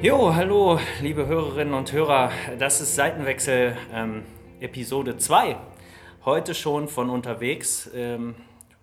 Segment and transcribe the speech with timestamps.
[0.00, 2.30] Jo, hallo, liebe Hörerinnen und Hörer.
[2.56, 4.22] Das ist Seitenwechsel ähm,
[4.60, 5.56] Episode 2.
[6.24, 7.90] Heute schon von unterwegs.
[7.92, 8.36] Ähm,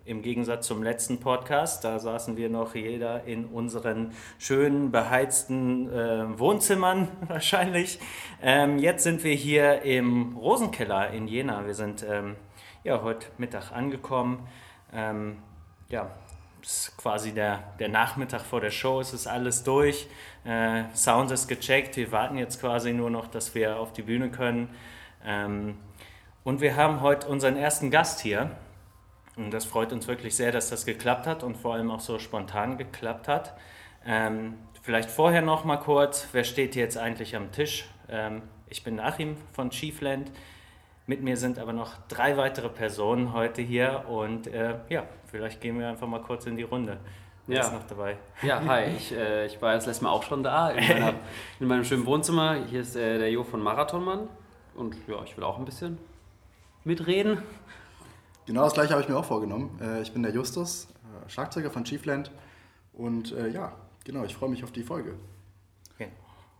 [0.04, 6.38] Im Gegensatz zum letzten Podcast, da saßen wir noch jeder in unseren schönen, beheizten äh,
[6.38, 7.98] Wohnzimmern wahrscheinlich.
[8.42, 11.64] Ähm, jetzt sind wir hier im Rosenkeller in Jena.
[11.64, 12.36] Wir sind ähm,
[12.84, 14.46] ja, heute Mittag angekommen.
[14.92, 15.38] Ähm,
[15.88, 16.10] ja,
[16.66, 20.08] ist quasi der, der Nachmittag vor der Show, es ist alles durch.
[20.46, 24.30] Äh, Sound ist gecheckt, wir warten jetzt quasi nur noch, dass wir auf die Bühne
[24.30, 24.68] können.
[25.24, 25.76] Ähm,
[26.44, 28.50] und wir haben heute unseren ersten Gast hier.
[29.36, 32.18] Und das freut uns wirklich sehr, dass das geklappt hat und vor allem auch so
[32.18, 33.56] spontan geklappt hat.
[34.06, 37.88] Ähm, vielleicht vorher noch mal kurz, wer steht jetzt eigentlich am Tisch?
[38.08, 40.30] Ähm, ich bin Achim von Chiefland.
[41.08, 45.78] Mit mir sind aber noch drei weitere Personen heute hier und äh, ja, vielleicht gehen
[45.78, 46.98] wir einfach mal kurz in die Runde.
[47.46, 47.60] Ja.
[47.60, 48.18] ist noch dabei?
[48.42, 51.14] Ja, hi, ich, äh, ich war das letzte Mal auch schon da in, meiner,
[51.60, 52.56] in meinem schönen Wohnzimmer.
[52.66, 54.28] Hier ist äh, der Jo von Marathonmann
[54.74, 55.98] und ja, ich will auch ein bisschen
[56.84, 57.42] mitreden.
[58.46, 59.78] Genau das gleiche habe ich mir auch vorgenommen.
[59.80, 60.88] Äh, ich bin der Justus,
[61.26, 62.30] äh, Schlagzeuger von Chiefland
[62.92, 63.72] und äh, ja,
[64.04, 65.14] genau, ich freue mich auf die Folge.
[65.94, 66.08] Okay.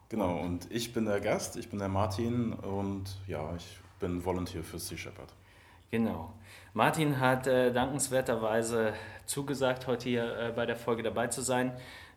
[0.08, 4.62] Genau, und ich bin der Gast, ich bin der Martin und ja, ich bin Volunteer
[4.62, 5.32] für Sea Shepherd.
[5.90, 6.32] Genau.
[6.74, 8.92] Martin hat äh, dankenswerterweise
[9.24, 11.72] zugesagt, heute hier äh, bei der Folge dabei zu sein.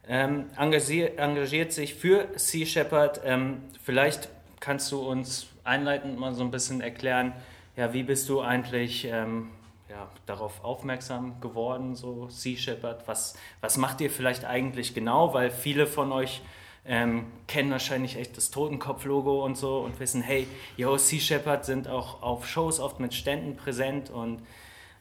[0.08, 3.22] Ähm, engagiert, engagiert, sich für Sea Shepherd.
[3.24, 7.34] Ähm, vielleicht kannst du uns einleitend mal so ein bisschen erklären,
[7.76, 9.52] ja, wie bist du eigentlich ähm,
[9.90, 13.08] ja, darauf aufmerksam geworden, so Sea Shepherd?
[13.08, 15.34] Was, was macht ihr vielleicht eigentlich genau?
[15.34, 16.42] Weil viele von euch
[16.86, 20.48] ähm, kennen wahrscheinlich echt das Totenkopf-Logo und so und wissen, hey,
[20.78, 24.42] yo, Sea Shepherd sind auch auf Shows oft mit Ständen präsent und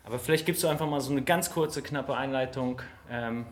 [0.05, 2.81] aber vielleicht gibst du einfach mal so eine ganz kurze, knappe Einleitung.
[3.11, 3.44] Ähm,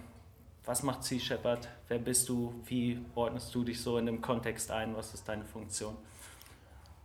[0.64, 1.69] was macht Sea Shepherd?
[1.88, 2.54] Wer bist du?
[2.64, 4.97] Wie ordnest du dich so in dem Kontext ein?
[4.97, 5.97] Was ist deine Funktion?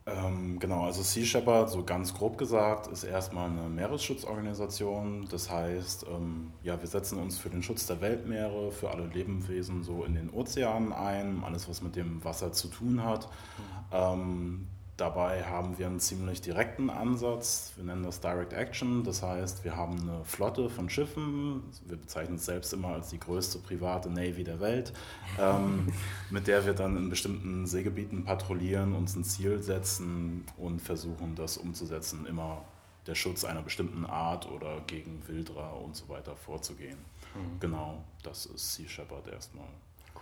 [0.07, 5.27] Ähm, genau, also Sea Shepherd, so ganz grob gesagt, ist erstmal eine Meeresschutzorganisation.
[5.29, 9.83] Das heißt, ähm, ja, wir setzen uns für den Schutz der Weltmeere, für alle Lebewesen
[9.83, 13.27] so in den Ozeanen ein, alles, was mit dem Wasser zu tun hat.
[13.27, 13.91] Mhm.
[13.91, 14.67] Ähm,
[15.01, 17.73] Dabei haben wir einen ziemlich direkten Ansatz.
[17.75, 19.03] Wir nennen das Direct Action.
[19.03, 21.63] Das heißt, wir haben eine Flotte von Schiffen.
[21.87, 24.93] Wir bezeichnen es selbst immer als die größte private Navy der Welt,
[25.39, 25.87] ähm,
[26.29, 31.57] mit der wir dann in bestimmten Seegebieten patrouillieren, uns ein Ziel setzen und versuchen, das
[31.57, 32.63] umzusetzen, immer
[33.07, 36.99] der Schutz einer bestimmten Art oder gegen Wilderer und so weiter vorzugehen.
[37.33, 37.59] Mhm.
[37.59, 39.65] Genau, das ist Sea Shepherd erstmal.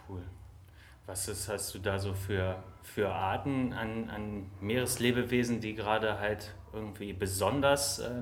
[0.08, 0.22] Cool.
[1.06, 6.54] Was ist, hast du da so für, für Arten an, an Meereslebewesen, die gerade halt
[6.72, 8.22] irgendwie besonders äh,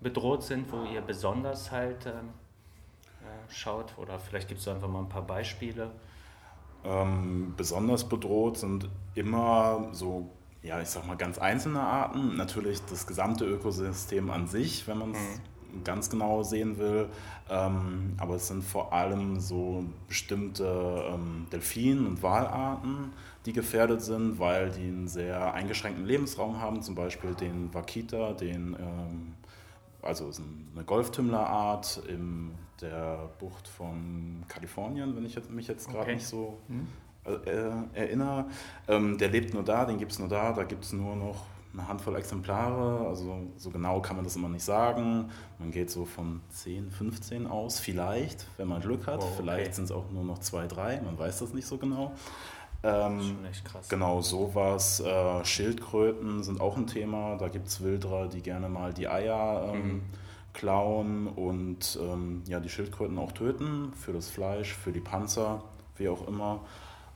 [0.00, 2.12] bedroht sind, wo ihr besonders halt äh,
[3.48, 3.96] schaut?
[3.96, 5.92] Oder vielleicht gibt es einfach mal ein paar Beispiele.
[6.84, 10.30] Ähm, besonders bedroht sind immer so,
[10.62, 12.36] ja, ich sag mal, ganz einzelne Arten.
[12.36, 17.08] Natürlich das gesamte Ökosystem an sich, wenn man es mhm ganz genau sehen will.
[17.48, 23.12] Ähm, aber es sind vor allem so bestimmte ähm, Delfin- und Walarten,
[23.44, 28.76] die gefährdet sind, weil die einen sehr eingeschränkten Lebensraum haben, zum Beispiel den Wakita, den,
[28.78, 29.34] ähm,
[30.02, 30.30] also
[30.74, 32.50] eine Golftümmlerart in
[32.80, 36.14] der Bucht von Kalifornien, wenn ich mich jetzt gerade okay.
[36.14, 36.86] nicht so hm.
[37.24, 38.46] äh, erinnere.
[38.88, 41.44] Ähm, der lebt nur da, den gibt es nur da, da gibt es nur noch
[41.76, 45.30] eine Handvoll Exemplare, also so genau kann man das immer nicht sagen.
[45.58, 49.20] Man geht so von 10, 15 aus, vielleicht, wenn man Glück hat.
[49.20, 49.34] Oh, okay.
[49.36, 52.12] Vielleicht sind es auch nur noch zwei, drei, man weiß das nicht so genau.
[52.82, 53.88] Ähm, das ist schon echt krass.
[53.88, 55.00] Genau, sowas.
[55.00, 57.36] Äh, Schildkröten sind auch ein Thema.
[57.36, 60.02] Da gibt es Wilderer, die gerne mal die Eier ähm, mhm.
[60.54, 65.62] klauen und ähm, ja, die Schildkröten auch töten für das Fleisch, für die Panzer,
[65.96, 66.60] wie auch immer.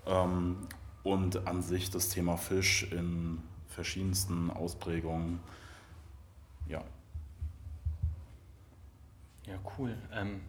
[0.07, 0.57] Ähm,
[1.03, 3.39] und an sich das Thema Fisch in
[3.71, 5.41] verschiedensten Ausprägungen.
[6.69, 6.83] Ja.
[9.47, 9.97] Ja, cool.
[10.13, 10.43] Ähm,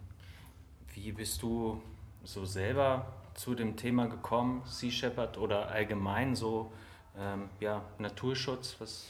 [0.94, 1.82] wie bist du
[2.24, 6.72] so selber zu dem Thema gekommen, Sea Shepherd oder allgemein so
[7.18, 8.76] ähm, ja, Naturschutz?
[8.78, 9.06] Was,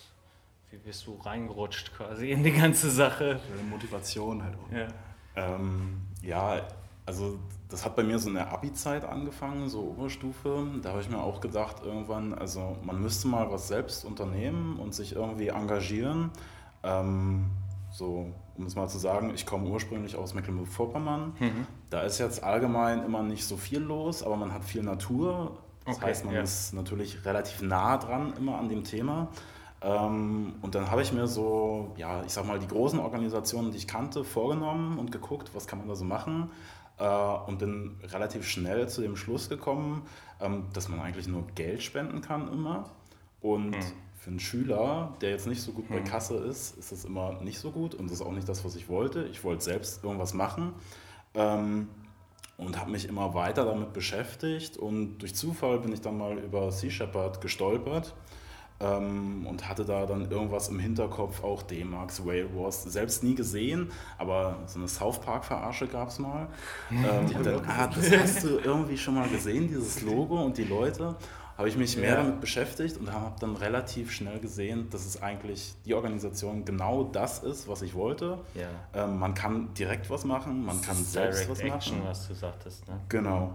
[0.70, 3.40] wie bist du reingerutscht quasi in die ganze Sache?
[3.68, 4.72] Motivation halt auch.
[4.72, 4.88] Ja,
[5.36, 6.66] ähm, ja
[7.04, 7.38] also
[7.68, 10.66] das hat bei mir so in der Abi-Zeit angefangen, so Oberstufe.
[10.82, 14.94] Da habe ich mir auch gedacht, irgendwann, also man müsste mal was selbst unternehmen und
[14.94, 16.30] sich irgendwie engagieren.
[16.82, 17.50] Ähm,
[17.90, 21.34] so, um es mal zu sagen, ich komme ursprünglich aus Mecklenburg-Vorpommern.
[21.38, 21.66] Mhm.
[21.90, 25.58] Da ist jetzt allgemein immer nicht so viel los, aber man hat viel Natur.
[25.84, 26.42] Das okay, heißt, man ja.
[26.42, 29.28] ist natürlich relativ nah dran immer an dem Thema.
[29.82, 33.78] Ähm, und dann habe ich mir so, ja, ich sag mal, die großen Organisationen, die
[33.78, 36.50] ich kannte, vorgenommen und geguckt, was kann man da so machen.
[37.02, 40.06] Äh, und bin relativ schnell zu dem Schluss gekommen,
[40.40, 42.90] ähm, dass man eigentlich nur Geld spenden kann immer.
[43.40, 43.82] Und hm.
[44.16, 45.96] für einen Schüler, der jetzt nicht so gut hm.
[45.96, 48.64] bei Kasse ist, ist das immer nicht so gut und das ist auch nicht das,
[48.64, 49.24] was ich wollte.
[49.24, 50.74] Ich wollte selbst irgendwas machen.
[51.34, 51.88] Ähm,
[52.58, 56.70] und habe mich immer weiter damit beschäftigt und durch Zufall bin ich dann mal über
[56.70, 58.14] Sea Shepherd gestolpert
[58.82, 63.90] ähm, und hatte da dann irgendwas im Hinterkopf, auch D-Max, Whale Wars, selbst nie gesehen,
[64.18, 66.48] aber so eine South Park-Verarsche gab es mal.
[66.90, 70.64] ähm, und dann, ah, das hast du irgendwie schon mal gesehen, dieses Logo und die
[70.64, 71.16] Leute
[71.58, 72.16] habe ich mich mehr ja.
[72.16, 77.40] damit beschäftigt und habe dann relativ schnell gesehen, dass es eigentlich die Organisation genau das
[77.40, 78.38] ist, was ich wollte.
[78.54, 79.04] Ja.
[79.04, 82.08] Ähm, man kann direkt was machen, man kann selbst was Action, machen.
[82.08, 82.88] was du sagtest.
[82.88, 82.98] Ne?
[83.08, 83.54] Genau.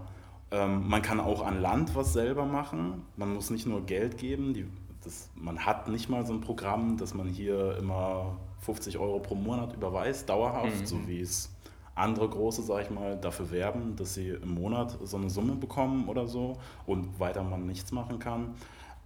[0.50, 3.04] Ähm, man kann auch an Land was selber machen.
[3.16, 4.54] Man muss nicht nur Geld geben.
[4.54, 4.66] Die,
[5.04, 9.34] das, man hat nicht mal so ein Programm, dass man hier immer 50 Euro pro
[9.34, 10.86] Monat überweist, dauerhaft, mhm.
[10.86, 11.50] so wie es
[11.94, 16.08] andere große, sag ich mal, dafür werben, dass sie im Monat so eine Summe bekommen
[16.08, 18.54] oder so und weiter man nichts machen kann.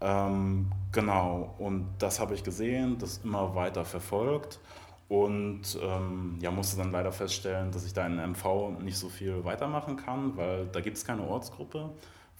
[0.00, 4.58] Ähm, genau, und das habe ich gesehen, das immer weiter verfolgt
[5.08, 9.44] und ähm, ja, musste dann leider feststellen, dass ich da in MV nicht so viel
[9.44, 11.90] weitermachen kann, weil da gibt es keine Ortsgruppe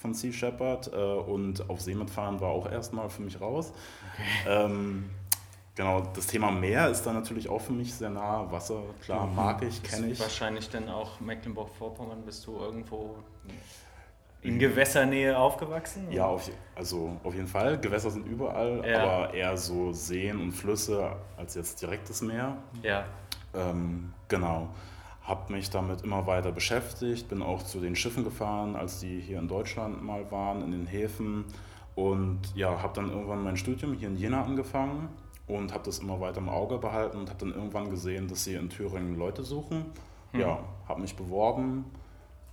[0.03, 3.73] von Sea Shepherd äh, und auf See mitfahren war auch erstmal für mich raus.
[4.15, 4.65] Okay.
[4.65, 5.11] Ähm,
[5.75, 8.51] Genau, das Thema Meer ist dann natürlich auch für mich sehr nah.
[8.53, 9.35] Wasser, klar, mhm.
[9.35, 10.21] mag ich, kenne ich.
[10.21, 13.17] Wahrscheinlich dann auch Mecklenburg-Vorpommern, bist du irgendwo
[14.43, 16.09] in Gewässernähe aufgewachsen?
[16.09, 16.17] Oder?
[16.17, 17.79] Ja, auf, also auf jeden Fall.
[17.81, 19.03] Gewässer sind überall, ja.
[19.03, 22.59] aber eher so Seen und Flüsse als jetzt direktes Meer.
[22.83, 23.07] Ja.
[23.55, 24.69] Ähm, genau.
[25.23, 29.39] Habe mich damit immer weiter beschäftigt, bin auch zu den Schiffen gefahren, als die hier
[29.39, 31.45] in Deutschland mal waren, in den Häfen.
[31.95, 35.09] Und ja, habe dann irgendwann mein Studium hier in Jena angefangen
[35.47, 38.55] und habe das immer weiter im Auge behalten und habe dann irgendwann gesehen, dass sie
[38.55, 39.87] in Thüringen Leute suchen.
[40.33, 40.41] Hm.
[40.41, 41.85] Ja, habe mich beworben,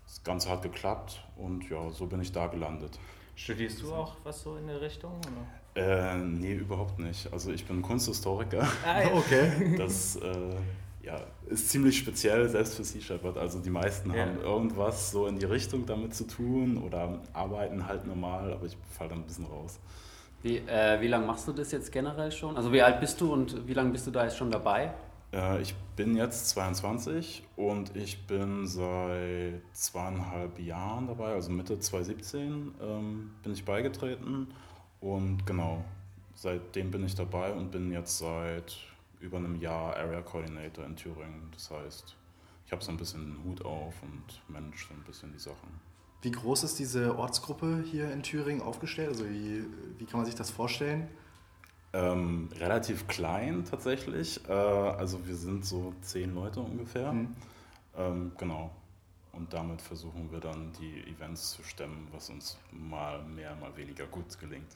[0.05, 2.99] das Ganze hat geklappt und ja, so bin ich da gelandet.
[3.35, 5.13] Studierst du auch was so in der Richtung?
[5.19, 6.11] Oder?
[6.13, 7.31] Äh, nee, überhaupt nicht.
[7.31, 8.67] Also ich bin Kunsthistoriker.
[8.85, 9.13] Ah, ja.
[9.13, 9.75] okay.
[9.77, 10.55] Das äh,
[11.01, 13.37] ja, ist ziemlich speziell, selbst für Sea Shepherd.
[13.37, 14.21] Also die meisten ja.
[14.21, 18.77] haben irgendwas so in die Richtung damit zu tun oder arbeiten halt normal, aber ich
[18.89, 19.79] falle dann ein bisschen raus.
[20.41, 22.55] Wie, äh, wie lange machst du das jetzt generell schon?
[22.55, 24.93] Also wie alt bist du und wie lange bist du da jetzt schon dabei?
[25.33, 32.73] Äh, ich bin jetzt 22 und ich bin seit zweieinhalb Jahren dabei, also Mitte 2017
[32.81, 34.47] ähm, bin ich beigetreten
[35.01, 35.83] und genau,
[36.35, 38.77] seitdem bin ich dabei und bin jetzt seit
[39.19, 41.49] über einem Jahr Area Coordinator in Thüringen.
[41.53, 42.15] Das heißt,
[42.65, 45.79] ich habe so ein bisschen den Hut auf und manage so ein bisschen die Sachen.
[46.21, 49.09] Wie groß ist diese Ortsgruppe hier in Thüringen aufgestellt?
[49.09, 49.65] Also wie,
[49.97, 51.07] wie kann man sich das vorstellen?
[51.93, 54.47] Ähm, relativ klein tatsächlich.
[54.47, 57.13] Äh, also wir sind so zehn Leute ungefähr.
[57.13, 57.35] Mhm.
[57.97, 58.71] Ähm, genau.
[59.33, 64.05] Und damit versuchen wir dann die Events zu stemmen, was uns mal mehr, mal weniger
[64.07, 64.67] gut gelingt.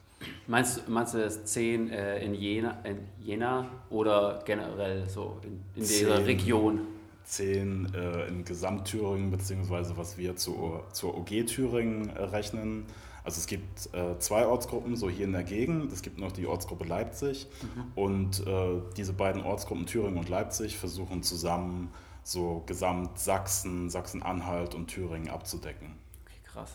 [0.47, 5.87] Meinst, meinst du das zehn äh, in, Jena, in Jena oder generell so in, in
[5.87, 6.81] dieser Region?
[7.25, 12.85] zehn äh, in Gesamtthüringen, beziehungsweise was wir zur, zur OG Thüringen äh, rechnen.
[13.23, 15.91] Also es gibt äh, zwei Ortsgruppen, so hier in der Gegend.
[15.93, 17.47] Es gibt noch die Ortsgruppe Leipzig.
[17.61, 17.83] Mhm.
[17.95, 21.89] Und äh, diese beiden Ortsgruppen Thüringen und Leipzig versuchen zusammen
[22.23, 25.95] so Gesamt Sachsen, Sachsen-Anhalt und Thüringen abzudecken.
[26.25, 26.71] Okay, krass.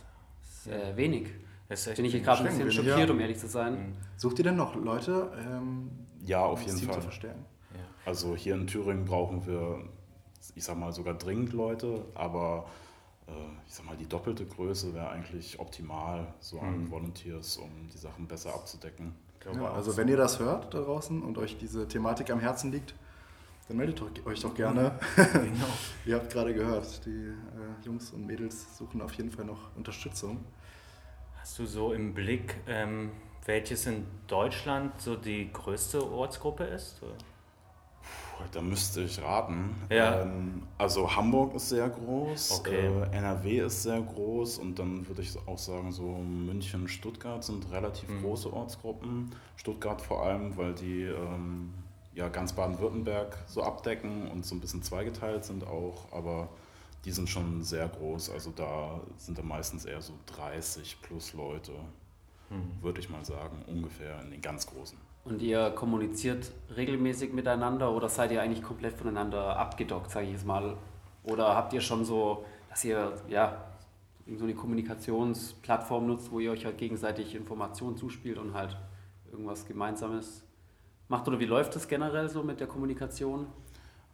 [0.65, 1.29] Sehr wenig.
[1.69, 3.11] Das Bin ich gerade ein bisschen schockiert, ja.
[3.11, 3.73] um ehrlich zu sein.
[3.75, 3.97] Mhm.
[4.17, 5.31] Sucht ihr denn noch Leute?
[5.39, 5.91] Ähm,
[6.25, 7.03] ja, auf jeden Fall.
[7.03, 7.31] Ja.
[8.07, 9.85] Also hier in Thüringen brauchen wir
[10.55, 12.67] ich sag mal sogar dringend Leute, aber
[13.27, 13.33] äh,
[13.67, 16.91] ich sag mal, die doppelte Größe wäre eigentlich optimal, so an mhm.
[16.91, 19.15] Volunteers, um die Sachen besser abzudecken.
[19.55, 22.95] Ja, also wenn ihr das hört da draußen und euch diese Thematik am Herzen liegt,
[23.69, 24.99] dann meldet euch doch gerne.
[25.17, 25.67] Genau.
[26.07, 30.45] ihr habt gerade gehört, die äh, Jungs und Mädels suchen auf jeden Fall noch Unterstützung.
[31.39, 33.11] Hast du so im Blick, ähm,
[33.45, 37.03] welches in Deutschland so die größte Ortsgruppe ist?
[37.03, 37.15] Oder?
[38.53, 39.75] Da müsste ich raten.
[39.91, 40.23] Ja.
[40.23, 42.87] Ähm, also Hamburg ist sehr groß, okay.
[42.87, 47.71] äh, NRW ist sehr groß und dann würde ich auch sagen, so München, Stuttgart sind
[47.71, 48.23] relativ mhm.
[48.23, 49.35] große Ortsgruppen.
[49.57, 51.75] Stuttgart vor allem, weil die ähm,
[52.19, 56.49] ja ganz Baden-Württemberg so abdecken und so ein bisschen zweigeteilt sind auch, aber
[57.05, 58.31] die sind schon sehr groß.
[58.31, 61.73] Also da sind da meistens eher so 30 plus Leute,
[62.51, 62.83] mhm.
[62.83, 64.99] würde ich mal sagen, ungefähr in den ganz großen.
[65.25, 70.47] Und ihr kommuniziert regelmäßig miteinander oder seid ihr eigentlich komplett voneinander abgedockt, sage ich jetzt
[70.47, 70.77] mal?
[71.23, 73.65] Oder habt ihr schon so, dass ihr ja
[74.37, 78.77] so eine Kommunikationsplattform nutzt, wo ihr euch halt gegenseitig Informationen zuspielt und halt
[79.31, 80.48] irgendwas Gemeinsames
[81.09, 81.27] macht?
[81.29, 83.47] Oder wie läuft das generell so mit der Kommunikation?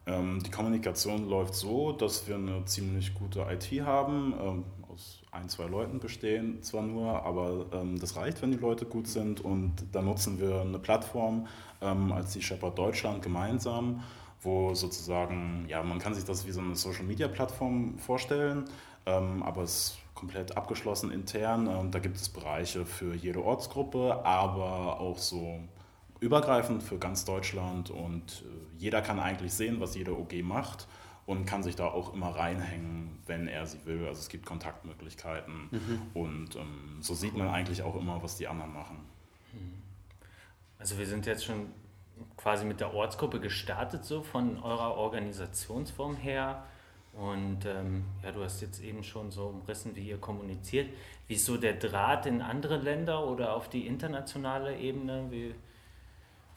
[0.06, 5.48] Ähm, die Kommunikation läuft so, dass wir eine ziemlich gute IT haben, ähm, aus ein,
[5.48, 9.72] zwei Leuten bestehen zwar nur, aber ähm, das reicht, wenn die Leute gut sind und
[9.92, 11.46] da nutzen wir eine Plattform
[11.80, 14.02] ähm, als die Shepherd Deutschland gemeinsam,
[14.42, 18.66] wo sozusagen, ja, man kann sich das wie so eine Social-Media-Plattform vorstellen,
[19.06, 21.66] ähm, aber es ist komplett abgeschlossen intern.
[21.66, 25.60] Ähm, da gibt es Bereiche für jede Ortsgruppe, aber auch so
[26.24, 30.88] übergreifend für ganz Deutschland und äh, jeder kann eigentlich sehen, was jede OG macht
[31.26, 34.06] und kann sich da auch immer reinhängen, wenn er sie will.
[34.06, 36.02] Also es gibt Kontaktmöglichkeiten mhm.
[36.14, 38.96] und ähm, so sieht man eigentlich auch immer, was die anderen machen.
[39.52, 39.82] Mhm.
[40.78, 41.66] Also wir sind jetzt schon
[42.36, 46.64] quasi mit der Ortsgruppe gestartet, so von eurer Organisationsform her.
[47.12, 50.88] Und ähm, ja, du hast jetzt eben schon so umrissen, wie ihr kommuniziert.
[51.28, 55.26] Wie ist so der Draht in andere Länder oder auf die internationale Ebene?
[55.30, 55.54] Wie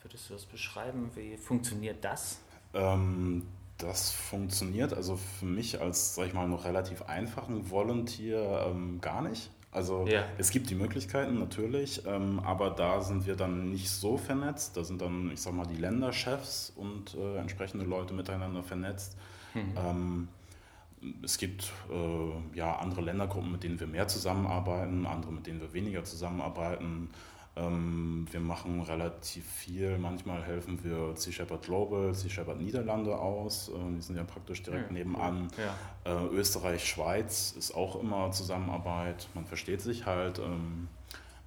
[0.08, 1.10] würdest du das beschreiben?
[1.14, 2.40] Wie funktioniert das?
[2.72, 3.46] Ähm,
[3.76, 9.20] das funktioniert also für mich als, sag ich mal, noch relativ einfachen Volunteer ähm, gar
[9.20, 9.50] nicht.
[9.70, 10.24] Also ja.
[10.38, 14.78] es gibt die Möglichkeiten natürlich, ähm, aber da sind wir dann nicht so vernetzt.
[14.78, 19.16] Da sind dann, ich sag mal, die Länderchefs und äh, entsprechende Leute miteinander vernetzt.
[19.52, 19.74] Mhm.
[19.76, 20.28] Ähm,
[21.22, 25.74] es gibt äh, ja andere Ländergruppen, mit denen wir mehr zusammenarbeiten, andere, mit denen wir
[25.74, 27.10] weniger zusammenarbeiten.
[27.58, 29.98] Ähm, wir machen relativ viel.
[29.98, 33.68] Manchmal helfen wir Sea Shepherd Global, Sea Shepherd Niederlande aus.
[33.68, 35.48] Äh, die sind ja praktisch direkt ja, nebenan.
[36.04, 36.22] Ja.
[36.22, 39.28] Äh, Österreich, Schweiz ist auch immer Zusammenarbeit.
[39.34, 40.38] Man versteht sich halt.
[40.38, 40.88] Ähm,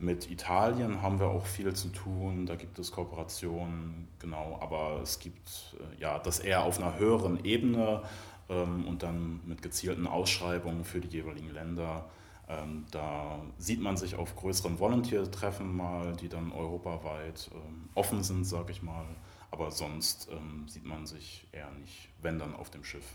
[0.01, 2.47] mit Italien haben wir auch viel zu tun.
[2.47, 4.57] Da gibt es Kooperationen, genau.
[4.59, 8.01] Aber es gibt äh, ja das eher auf einer höheren Ebene
[8.49, 12.05] ähm, und dann mit gezielten Ausschreibungen für die jeweiligen Länder.
[12.51, 18.45] Ähm, da sieht man sich auf größeren Volunteer-Treffen mal, die dann europaweit ähm, offen sind,
[18.45, 19.05] sage ich mal.
[19.51, 23.05] Aber sonst ähm, sieht man sich eher nicht, wenn dann auf dem Schiff.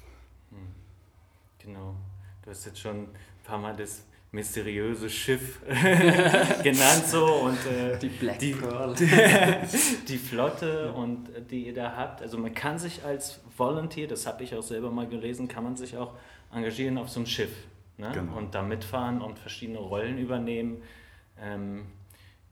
[0.50, 0.58] Hm.
[1.58, 1.96] Genau.
[2.42, 3.08] Du hast jetzt schon ein
[3.44, 5.60] paar Mal das mysteriöse Schiff
[6.62, 8.94] genannt so und äh, die Black die, Pearl.
[10.08, 12.22] die Flotte und die ihr da habt.
[12.22, 15.76] Also man kann sich als Volunteer, das habe ich auch selber mal gelesen, kann man
[15.76, 16.12] sich auch
[16.52, 17.50] engagieren auf so einem Schiff
[17.98, 18.10] ne?
[18.12, 18.36] genau.
[18.36, 20.82] und da mitfahren und verschiedene Rollen übernehmen.
[21.40, 21.86] Ähm,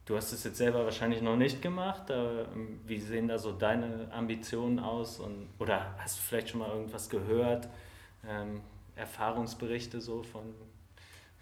[0.04, 2.10] du hast es jetzt selber wahrscheinlich noch nicht gemacht.
[2.10, 2.46] Äh,
[2.86, 5.20] wie sehen da so deine Ambitionen aus?
[5.20, 7.68] Und, oder hast du vielleicht schon mal irgendwas gehört?
[8.28, 8.60] Ähm,
[8.96, 10.54] Erfahrungsberichte so von,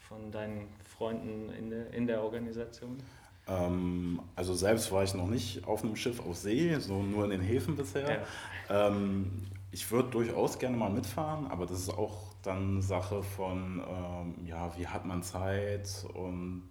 [0.09, 2.99] von deinen Freunden in der, in der Organisation?
[3.47, 7.31] Ähm, also selbst war ich noch nicht auf einem Schiff auf See, so nur in
[7.31, 8.25] den Häfen bisher.
[8.69, 8.89] Ja.
[8.89, 9.33] Ähm,
[9.71, 14.77] ich würde durchaus gerne mal mitfahren, aber das ist auch dann Sache von, ähm, ja,
[14.77, 16.69] wie hat man Zeit und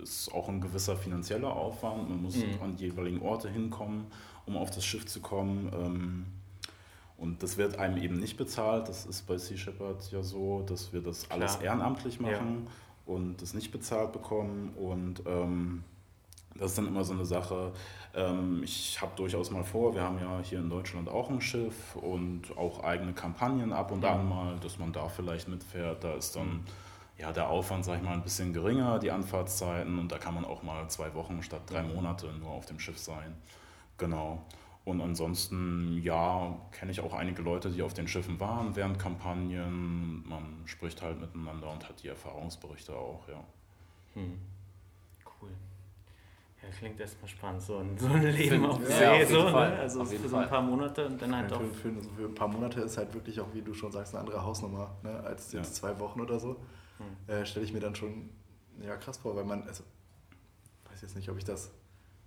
[0.00, 2.08] ist auch ein gewisser finanzieller Aufwand.
[2.08, 2.62] Man muss mhm.
[2.62, 4.06] an die jeweiligen Orte hinkommen,
[4.46, 5.70] um auf das Schiff zu kommen.
[5.74, 6.26] Ähm,
[7.18, 8.88] und das wird einem eben nicht bezahlt.
[8.88, 11.64] Das ist bei Sea Shepherd ja so, dass wir das alles Klar.
[11.64, 13.14] ehrenamtlich machen ja.
[13.14, 14.70] und das nicht bezahlt bekommen.
[14.76, 15.84] Und ähm,
[16.56, 17.72] das ist dann immer so eine Sache.
[18.14, 21.96] Ähm, ich habe durchaus mal vor, wir haben ja hier in Deutschland auch ein Schiff
[21.96, 26.04] und auch eigene Kampagnen ab und an mal, dass man da vielleicht mitfährt.
[26.04, 26.64] Da ist dann
[27.18, 30.44] ja, der Aufwand, sag ich mal, ein bisschen geringer, die Anfahrtszeiten und da kann man
[30.44, 33.34] auch mal zwei Wochen statt drei Monate nur auf dem Schiff sein.
[33.96, 34.42] Genau.
[34.84, 40.28] Und ansonsten, ja, kenne ich auch einige Leute, die auf den Schiffen waren während Kampagnen.
[40.28, 43.44] Man spricht halt miteinander und hat die Erfahrungsberichte auch, ja.
[44.14, 44.40] Hm.
[46.62, 49.54] Ja, klingt erstmal spannend, so ein, so ein Leben auf See, ja, auf so, ne?
[49.54, 51.60] also für so ein paar Monate und dann halt ja, auch.
[51.60, 54.20] Für, für, für, ein paar Monate ist halt wirklich auch, wie du schon sagst, eine
[54.20, 55.20] andere Hausnummer, ne?
[55.24, 55.72] als jetzt ja.
[55.72, 56.56] zwei Wochen oder so.
[56.98, 57.34] Hm.
[57.34, 58.30] Äh, Stelle ich mir dann schon
[58.80, 59.82] ja, krass vor, weil man, also,
[60.90, 61.72] weiß jetzt nicht, ob ich das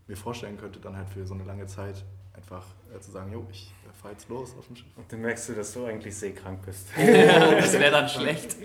[0.08, 3.46] mir vorstellen könnte, dann halt für so eine lange Zeit einfach äh, zu sagen, jo,
[3.50, 4.88] ich äh, fahre jetzt los auf dem Schiff.
[4.96, 6.88] Und dann merkst du, dass du eigentlich seekrank bist.
[6.98, 8.58] Oh, das wäre dann schlecht.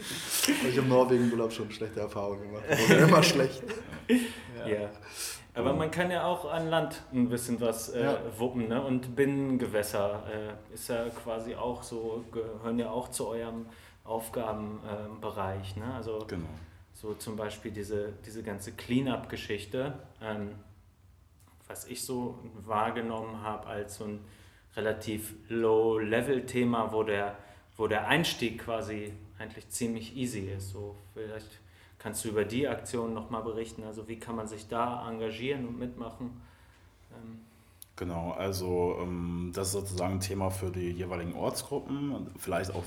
[0.69, 2.65] Ich habe Norwegen Urlaub schon schlechte Erfahrungen gemacht.
[2.69, 3.63] Das immer schlecht.
[4.67, 4.91] ja.
[5.55, 8.19] Aber man kann ja auch an Land ein bisschen was äh, ja.
[8.39, 8.83] wuppen, ne?
[8.83, 13.67] Und Binnengewässer äh, ist ja quasi auch so, gehören ja auch zu eurem
[14.05, 15.95] Aufgabenbereich, äh, ne?
[15.95, 16.49] Also genau.
[16.95, 20.55] so zum Beispiel diese, diese ganze Cleanup-Geschichte, ähm,
[21.67, 24.25] was ich so wahrgenommen habe als so ein
[24.77, 27.37] relativ Low-Level-Thema, wo der,
[27.77, 30.71] wo der Einstieg quasi eigentlich ziemlich easy ist.
[30.71, 31.61] So vielleicht
[32.01, 33.85] Kannst du über die Aktion nochmal berichten?
[33.85, 36.41] Also wie kann man sich da engagieren und mitmachen?
[37.13, 37.41] Ähm
[37.95, 42.29] genau, also ähm, das ist sozusagen ein Thema für die jeweiligen Ortsgruppen.
[42.39, 42.85] Vielleicht auch,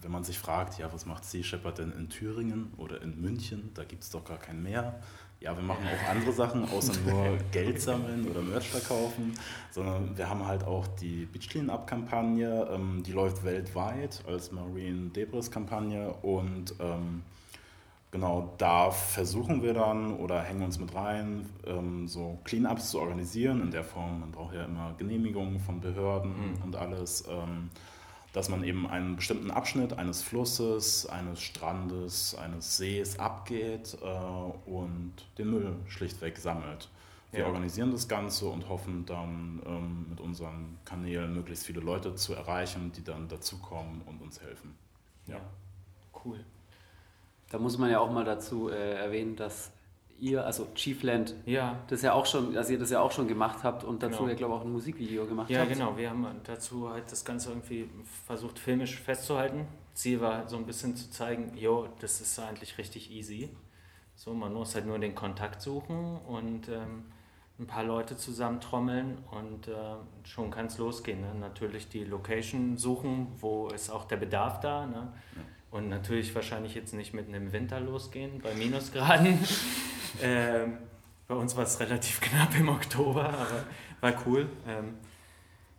[0.00, 3.70] wenn man sich fragt, ja, was macht Sea Shepherd denn in Thüringen oder in München?
[3.74, 4.98] Da gibt es doch gar kein Meer.
[5.40, 9.34] ja, wir machen auch andere Sachen, außer nur Geld sammeln oder Merch verkaufen,
[9.72, 16.14] sondern wir haben halt auch die Beach Cleanup-Kampagne, ähm, die läuft weltweit als Marine Debris-Kampagne
[16.22, 17.24] und ähm,
[18.14, 23.60] genau da versuchen wir dann oder hängen uns mit rein, ähm, so Cleanups zu organisieren
[23.60, 26.62] in der Form, man braucht ja immer Genehmigungen von Behörden mhm.
[26.62, 27.24] und alles.
[27.28, 27.70] Ähm,
[28.32, 35.12] dass man eben einen bestimmten Abschnitt eines Flusses, eines Strandes, eines Sees abgeht äh, und
[35.38, 36.88] den Müll schlichtweg sammelt.
[37.30, 37.46] Wir ja.
[37.46, 42.90] organisieren das Ganze und hoffen dann ähm, mit unseren Kanälen möglichst viele Leute zu erreichen,
[42.96, 44.74] die dann dazukommen und uns helfen.
[45.28, 45.40] Ja,
[46.24, 46.44] cool.
[47.54, 49.70] Da muss man ja auch mal dazu äh, erwähnen, dass
[50.18, 51.78] ihr, also Chiefland, ja.
[51.86, 54.30] das ja auch schon, dass ihr das ja auch schon gemacht habt und dazu genau.
[54.30, 55.70] ja glaube ich auch ein Musikvideo gemacht ja, habt.
[55.70, 55.96] Ja, genau.
[55.96, 57.88] Wir haben dazu halt das Ganze irgendwie
[58.26, 59.68] versucht filmisch festzuhalten.
[59.92, 63.50] Ziel war so ein bisschen zu zeigen, jo, das ist eigentlich richtig easy.
[64.16, 67.04] So, man muss halt nur den Kontakt suchen und ähm,
[67.60, 69.74] ein paar Leute zusammentrommeln und äh,
[70.24, 71.20] schon kann es losgehen.
[71.20, 71.36] Ne?
[71.38, 74.86] Natürlich die Location suchen, wo ist auch der Bedarf da.
[74.86, 75.12] Ne?
[75.36, 75.42] Ja.
[75.74, 79.40] Und natürlich wahrscheinlich jetzt nicht mitten im Winter losgehen, bei Minusgraden.
[80.22, 80.78] ähm,
[81.26, 83.64] bei uns war es relativ knapp im Oktober, aber
[84.00, 84.48] war cool.
[84.68, 84.94] Ähm,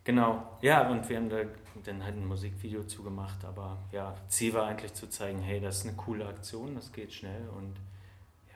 [0.04, 1.38] genau, ja, und wir haben da
[1.86, 5.88] dann halt ein Musikvideo zugemacht, aber ja, Ziel war eigentlich zu zeigen, hey, das ist
[5.88, 7.78] eine coole Aktion, das geht schnell und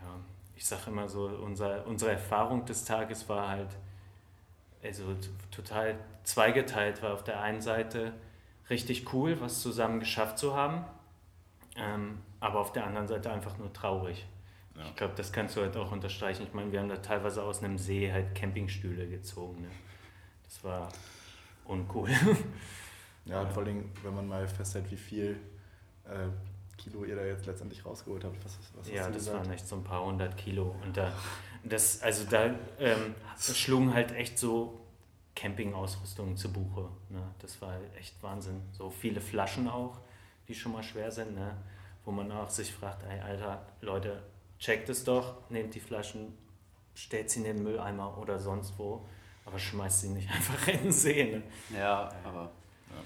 [0.01, 0.19] ja,
[0.57, 3.69] ich sage immer so, unser, unsere Erfahrung des Tages war halt
[4.83, 5.15] also
[5.51, 8.11] total zweigeteilt, war auf der einen Seite
[8.69, 10.83] richtig cool, was zusammen geschafft zu haben,
[11.79, 14.25] ähm, aber auf der anderen Seite einfach nur traurig.
[14.75, 14.85] Ja.
[14.85, 16.43] Ich glaube, das kannst du halt auch unterstreichen.
[16.43, 19.61] Ich meine, wir haben da teilweise aus einem See halt Campingstühle gezogen.
[19.61, 19.69] Ne?
[20.43, 20.89] Das war
[21.65, 22.09] uncool.
[23.25, 25.39] Ja, und vor allem, wenn man mal festhält, wie viel
[26.05, 26.29] äh,
[26.77, 28.43] Kilo ihr da jetzt letztendlich rausgeholt habt.
[28.43, 29.37] Was, was ja, das gesagt?
[29.37, 30.75] waren echt so ein paar hundert Kilo.
[30.83, 31.11] Und da,
[31.63, 34.79] das, also da ähm, schlugen halt echt so
[35.35, 36.89] Campingausrüstungen zu Buche.
[37.09, 37.21] Ne?
[37.39, 38.61] Das war echt Wahnsinn.
[38.71, 39.99] So viele Flaschen auch
[40.49, 41.55] die schon mal schwer sind, ne?
[42.03, 44.23] wo man auch sich fragt, ey, Alter, Leute,
[44.57, 46.33] checkt es doch, nehmt die Flaschen,
[46.95, 49.05] stellt sie in den Mülleimer oder sonst wo,
[49.45, 51.23] aber schmeißt sie nicht einfach in den See.
[51.23, 51.43] Ne?
[51.77, 52.51] Ja, aber...
[52.89, 53.01] Ja.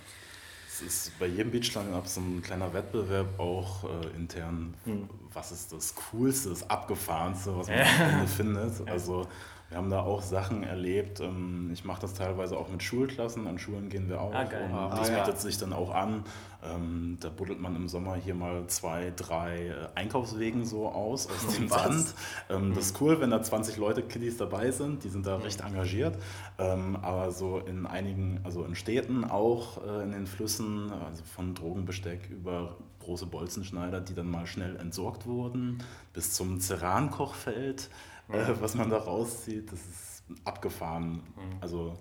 [0.68, 4.74] Es ist bei jedem Beachline-Up so ein kleiner Wettbewerb auch äh, intern.
[4.86, 5.08] Hm.
[5.32, 8.26] Was ist das Coolste, das Abgefahrenste, was man ja.
[8.26, 8.88] findet?
[8.90, 9.28] Also
[9.74, 11.20] wir haben da auch Sachen erlebt.
[11.20, 13.48] Ähm, ich mache das teilweise auch mit Schulklassen.
[13.48, 14.32] An Schulen gehen wir auch.
[14.32, 15.36] Ah, und ah, das bietet ja.
[15.36, 16.26] sich dann auch an.
[16.64, 21.56] Ähm, da buddelt man im Sommer hier mal zwei, drei äh, Einkaufswegen so aus, aus
[21.58, 22.14] dem Sand.
[22.52, 25.04] Ähm, das ist cool, wenn da 20 Leute, Kiddies dabei sind.
[25.04, 26.18] Die sind da recht engagiert.
[26.58, 32.30] Aber so in einigen, also in Städten auch, äh, in den Flüssen, also von Drogenbesteck
[32.30, 35.80] über große Bolzenschneider, die dann mal schnell entsorgt wurden,
[36.14, 37.90] bis zum Ceran-Kochfeld
[38.30, 41.24] äh, was man da rauszieht, das ist abgefahren.
[41.36, 41.58] Mhm.
[41.62, 41.98] Also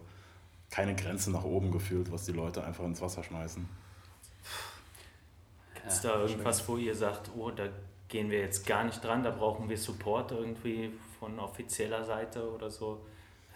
[0.71, 3.69] keine Grenze nach oben gefühlt, was die Leute einfach ins Wasser schmeißen.
[5.75, 7.69] Gibt es da irgendwas, wo ihr sagt, oh, da
[8.09, 12.71] gehen wir jetzt gar nicht dran, da brauchen wir Support irgendwie von offizieller Seite oder
[12.71, 13.05] so?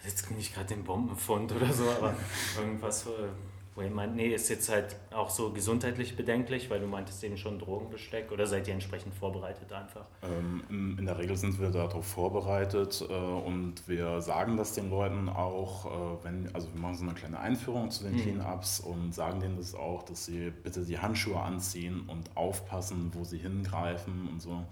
[0.03, 2.15] Jetzt nicht gerade den Bombenfund oder so, aber
[2.57, 3.29] irgendwas, äh,
[3.77, 7.37] wo ihr meint, nee, ist jetzt halt auch so gesundheitlich bedenklich, weil du meintest eben
[7.37, 10.05] schon Drogenbesteck oder seid ihr entsprechend vorbereitet einfach?
[10.23, 15.29] Ähm, in der Regel sind wir darauf vorbereitet äh, und wir sagen das den Leuten
[15.29, 18.21] auch, äh, wenn, also wir machen so eine kleine Einführung zu den mhm.
[18.21, 23.25] Clean-Ups und sagen denen das auch, dass sie bitte die Handschuhe anziehen und aufpassen, wo
[23.25, 24.53] sie hingreifen und so.
[24.53, 24.65] Mhm.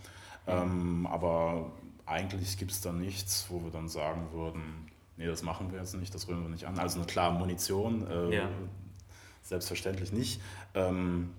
[0.47, 1.71] Ähm, aber
[2.07, 5.93] eigentlich gibt es da nichts, wo wir dann sagen würden, nee, das machen wir jetzt
[5.93, 6.79] nicht, das rühren wir nicht an.
[6.79, 8.07] Also eine klare Munition.
[8.07, 8.49] Äh, ja
[9.45, 10.41] selbstverständlich nicht.
[10.73, 11.29] Ähm,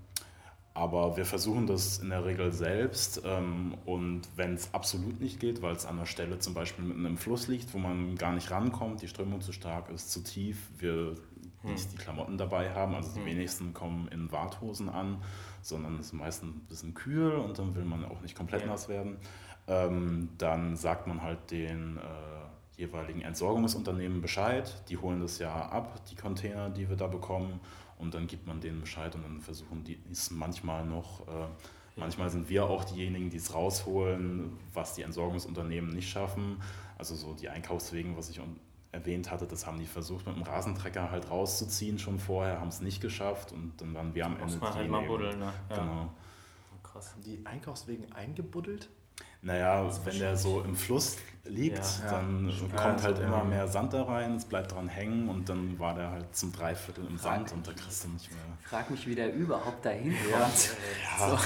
[0.76, 3.22] aber wir versuchen das in der Regel selbst.
[3.24, 7.06] Ähm, und wenn es absolut nicht geht, weil es an der Stelle zum Beispiel mitten
[7.06, 10.68] im Fluss liegt, wo man gar nicht rankommt, die Strömung zu stark ist, zu tief,
[10.78, 11.14] wir
[11.62, 11.72] hm.
[11.72, 13.26] nicht die Klamotten dabei haben, also die hm.
[13.26, 15.22] wenigsten kommen in Warthosen an,
[15.62, 18.68] sondern es ist meistens ein bisschen kühl und dann will man auch nicht komplett ja.
[18.68, 19.16] nass werden,
[19.68, 22.00] ähm, dann sagt man halt den äh,
[22.80, 24.82] jeweiligen Entsorgungsunternehmen Bescheid.
[24.90, 27.60] Die holen das ja ab, die Container, die wir da bekommen
[27.98, 31.26] und dann gibt man denen Bescheid und dann versuchen die es manchmal noch.
[31.28, 31.46] Äh,
[31.96, 36.60] manchmal sind wir auch diejenigen, die es rausholen, was die Entsorgungsunternehmen nicht schaffen.
[36.98, 38.40] Also so die Einkaufswegen, was ich
[38.92, 42.80] erwähnt hatte, das haben die versucht mit dem Rasentrecker halt rauszuziehen schon vorher, haben es
[42.80, 44.44] nicht geschafft und dann waren wir am Ende.
[44.44, 45.52] Muss man halt mal buddeln, ne?
[45.70, 45.76] Ja.
[45.76, 46.12] Genau.
[46.82, 47.12] Krass.
[47.12, 48.88] Haben die Einkaufswegen eingebuddelt?
[49.46, 53.92] Naja, wenn der so im Fluss liegt, ja, dann ja, kommt halt immer mehr Sand
[53.92, 57.36] da rein, es bleibt dran hängen und dann war der halt zum Dreiviertel im Frag
[57.48, 58.40] Sand und da kriegst du nicht mehr.
[58.64, 60.76] Frag mich, wie der überhaupt dahin kommt.
[61.20, 61.28] Ja.
[61.28, 61.38] So,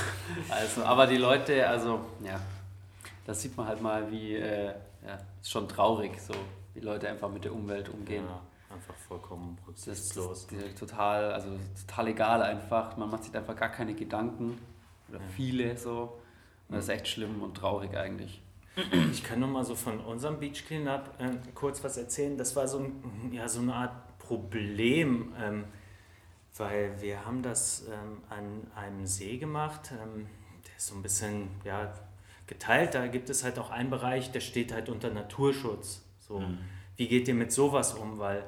[0.49, 2.41] also, aber die Leute, also ja.
[3.27, 4.69] da sieht man halt mal, wie, äh,
[5.07, 6.33] ja, ist schon traurig, so,
[6.73, 8.25] wie Leute einfach mit der Umwelt umgehen.
[8.27, 10.39] Ja, einfach vollkommen Das rücksichtslos.
[10.39, 11.49] ist die- total, also
[11.87, 12.97] total egal einfach.
[12.97, 14.59] Man macht sich einfach gar keine Gedanken.
[15.11, 16.20] Oder viele so.
[16.71, 18.41] Und das ist echt schlimm und traurig eigentlich.
[19.11, 22.39] Ich kann nur mal so von unserem Beach Cleanup äh, kurz was erzählen.
[22.39, 25.65] Das war so, ein, ja, so eine Art Problem, ähm,
[26.57, 29.91] weil wir haben das ähm, an einem See gemacht.
[29.93, 30.27] Ähm,
[30.65, 31.93] der ist so ein bisschen ja,
[32.47, 32.95] geteilt.
[32.95, 36.05] Da gibt es halt auch einen Bereich, der steht halt unter Naturschutz.
[36.21, 36.45] So,
[36.97, 38.21] Wie geht ihr mit sowas um?
[38.21, 38.45] Weil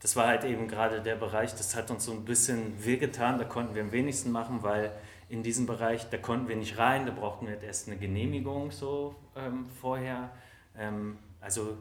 [0.00, 3.38] das war halt eben gerade der Bereich, das hat uns so ein bisschen wehgetan.
[3.38, 4.90] Da konnten wir am wenigsten machen, weil
[5.30, 9.14] in diesem Bereich, da konnten wir nicht rein, da brauchten wir erst eine Genehmigung so
[9.36, 10.30] ähm, vorher.
[10.76, 11.78] Ähm, also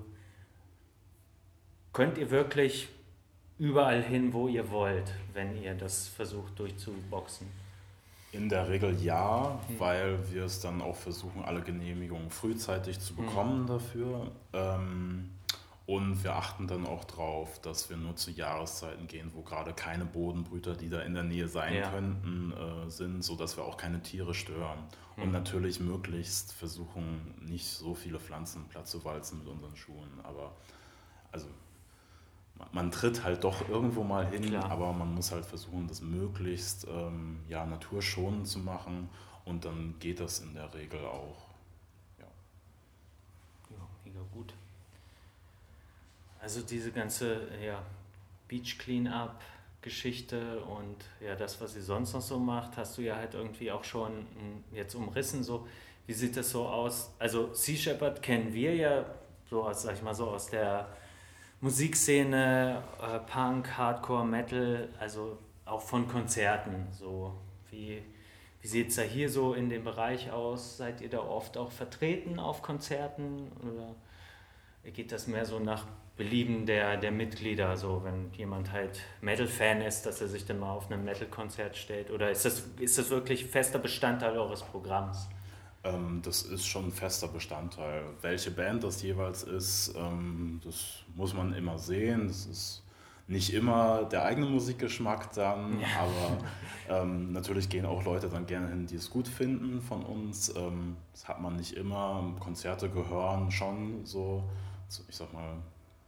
[1.91, 2.87] könnt ihr wirklich
[3.57, 7.47] überall hin, wo ihr wollt, wenn ihr das versucht durchzuboxen.
[8.31, 13.65] In der Regel ja, weil wir es dann auch versuchen, alle Genehmigungen frühzeitig zu bekommen
[13.65, 14.31] dafür.
[14.53, 15.31] Ähm,
[15.89, 20.05] und wir achten dann auch darauf, dass wir nur zu Jahreszeiten gehen, wo gerade keine
[20.05, 21.89] Bodenbrüter, die da in der Nähe sein Ja.
[21.89, 24.77] könnten, äh, sind, sodass wir auch keine Tiere stören.
[25.17, 30.11] Und natürlich möglichst versuchen, nicht so viele Pflanzen platt zu walzen mit unseren Schuhen.
[30.23, 30.51] Aber
[31.31, 31.47] also
[32.55, 34.69] man- man tritt halt doch irgendwo mal hin, Klar.
[34.69, 39.09] aber man muss halt versuchen, das möglichst ähm, ja, naturschonend zu machen
[39.43, 41.47] und dann geht das in der Regel auch.
[42.19, 42.25] Ja.
[43.71, 44.53] Ja, mega gut.
[46.39, 47.81] Also diese ganze ja,
[48.47, 49.35] Beach Cleanup
[49.81, 53.71] Geschichte und ja das, was sie sonst noch so macht, hast du ja halt irgendwie
[53.71, 55.43] auch schon mm, jetzt umrissen.
[55.43, 55.67] So,
[56.05, 57.11] wie sieht das so aus?
[57.17, 59.05] Also Sea Shepherd kennen wir ja
[59.49, 60.89] so aus, sag ich mal so aus der
[61.61, 66.87] Musikszene, äh, Punk, Hardcore, Metal, also auch von Konzerten.
[66.91, 67.33] So
[67.71, 68.01] wie
[68.61, 70.77] wie sieht es da hier so in dem Bereich aus?
[70.77, 73.95] Seid ihr da oft auch vertreten auf Konzerten oder
[74.83, 75.85] geht das mehr so nach
[76.17, 80.71] Belieben der, der Mitglieder, so wenn jemand halt Metal-Fan ist, dass er sich dann mal
[80.71, 82.11] auf einem Metal-Konzert stellt?
[82.11, 85.29] Oder ist das, ist das wirklich fester Bestandteil eures Programms?
[85.85, 88.03] Ähm, das ist schon ein fester Bestandteil.
[88.21, 92.27] Welche Band das jeweils ist, ähm, das muss man immer sehen.
[92.27, 92.83] Das ist
[93.27, 95.79] nicht immer der eigene Musikgeschmack dann,
[96.89, 100.53] aber ähm, natürlich gehen auch Leute dann gerne hin, die es gut finden von uns.
[100.55, 102.35] Ähm, das hat man nicht immer.
[102.41, 104.43] Konzerte gehören schon so,
[105.07, 105.57] ich sag mal,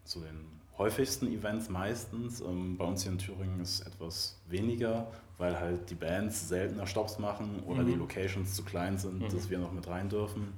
[0.04, 2.42] zu den häufigsten Events meistens.
[2.42, 6.88] Ähm, bei uns hier in Thüringen ist es etwas weniger, weil halt die Bands seltener
[6.88, 10.54] Stops machen oder die Locations zu klein sind, dass wir noch mit rein dürfen.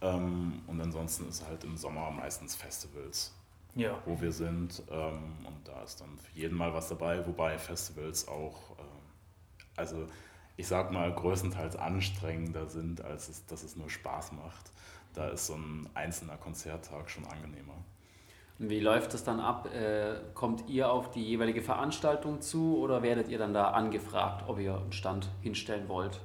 [0.00, 3.32] Ähm, und ansonsten ist halt im Sommer meistens Festivals
[3.74, 3.98] Ja.
[4.06, 4.82] wo wir sind.
[4.90, 8.84] Ähm, und da ist dann für jeden mal was dabei, wobei Festivals auch, ähm,
[9.76, 10.06] also
[10.56, 14.72] ich sag mal, größtenteils anstrengender sind, als es, dass es nur Spaß macht.
[15.14, 17.74] Da ist so ein einzelner Konzerttag schon angenehmer.
[18.58, 19.68] Und wie läuft das dann ab?
[19.74, 24.58] Äh, kommt ihr auf die jeweilige Veranstaltung zu oder werdet ihr dann da angefragt, ob
[24.58, 26.20] ihr einen Stand hinstellen wollt?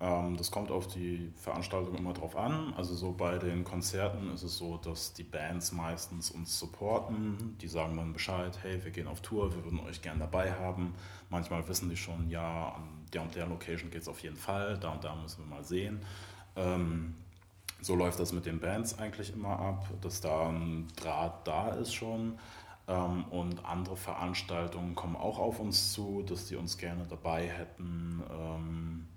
[0.00, 2.72] Ähm, das kommt auf die Veranstaltung immer drauf an.
[2.76, 7.58] Also so bei den Konzerten ist es so, dass die Bands meistens uns supporten.
[7.60, 10.94] Die sagen dann Bescheid, hey, wir gehen auf Tour, wir würden euch gern dabei haben.
[11.28, 14.78] Manchmal wissen die schon, ja, an der und der Location geht es auf jeden Fall,
[14.78, 16.00] da und da müssen wir mal sehen.
[17.82, 21.94] So läuft das mit den Bands eigentlich immer ab, dass da ein Draht da ist
[21.94, 22.38] schon.
[22.88, 28.22] Ähm, und andere Veranstaltungen kommen auch auf uns zu, dass die uns gerne dabei hätten.
[28.30, 29.08] Ähm,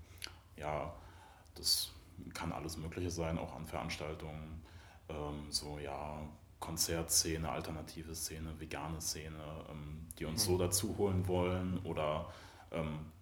[0.56, 0.92] ja,
[1.56, 1.90] das
[2.32, 4.62] kann alles Mögliche sein, auch an Veranstaltungen.
[5.08, 6.20] Ähm, so, ja,
[6.60, 9.36] Konzertszene, alternative Szene, vegane Szene,
[10.18, 12.32] die uns so dazu holen wollen oder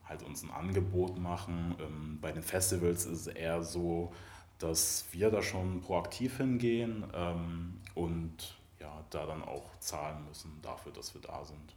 [0.04, 2.18] halt uns ein Angebot machen.
[2.20, 4.12] Bei den Festivals ist es eher so,
[4.62, 10.92] dass wir da schon proaktiv hingehen ähm, und ja, da dann auch zahlen müssen dafür,
[10.92, 11.74] dass wir da sind.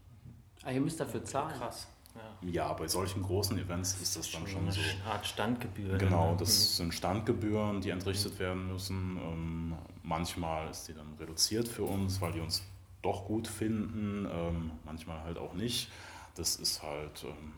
[0.63, 1.57] Ah, ihr müsst dafür zahlen.
[1.57, 1.87] Krass.
[2.15, 2.49] Ja.
[2.49, 4.79] Ja, bei solchen großen Events ist das dann schon eine so.
[5.05, 5.97] Art Standgebühr.
[5.97, 6.37] Genau, ne?
[6.37, 9.17] das sind Standgebühren, die entrichtet werden müssen.
[9.17, 12.63] Ähm, manchmal ist die dann reduziert für uns, weil die uns
[13.01, 15.89] doch gut finden, ähm, manchmal halt auch nicht.
[16.35, 17.53] Das ist halt, ähm,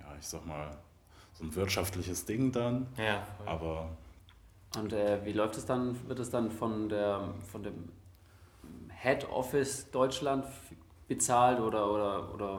[0.00, 0.76] ja, ich sag mal,
[1.34, 2.88] so ein wirtschaftliches Ding dann.
[2.96, 3.26] Ja.
[3.46, 3.88] Aber
[4.78, 5.96] Und äh, wie läuft es dann?
[6.08, 7.88] Wird es dann von, der, von dem
[9.02, 10.46] Head Office Deutschland
[11.08, 12.58] bezahlt oder, oder, oder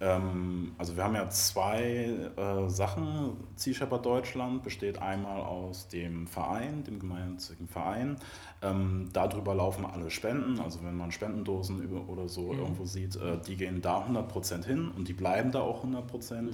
[0.00, 3.36] Ähm, also wir haben ja zwei äh, Sachen.
[3.56, 8.16] Sea Shepherd Deutschland besteht einmal aus dem Verein, dem gemeinnützigen Verein.
[8.62, 10.60] Ähm, darüber laufen alle Spenden.
[10.60, 14.90] Also wenn man Spendendosen über, oder so irgendwo sieht, äh, die gehen da 100% hin
[14.96, 16.50] und die bleiben da auch 100%.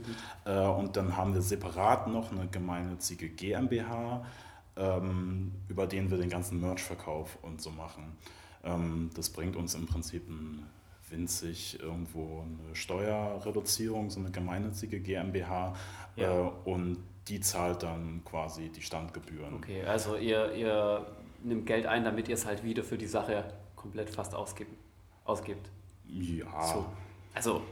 [0.46, 4.24] Äh, und dann haben wir separat noch eine gemeinnützige GmbH.
[4.77, 8.17] Ähm, über den wir den ganzen Merch-Verkauf und so machen.
[8.65, 10.67] Ähm, das bringt uns im Prinzip ein
[11.11, 15.75] winzig irgendwo eine Steuerreduzierung, so eine gemeinnützige GmbH
[16.17, 16.47] Ja.
[16.47, 19.55] äh, und die zahlt dann quasi die Standgebühren.
[19.55, 21.07] Okay, also ihr, ihr
[21.43, 23.45] nimmt Geld ein, damit ihr es halt wieder für die Sache
[23.77, 24.77] komplett fast ausgeben,
[25.25, 25.69] ausgibt.
[26.07, 26.85] Ja, So.
[27.35, 27.63] Also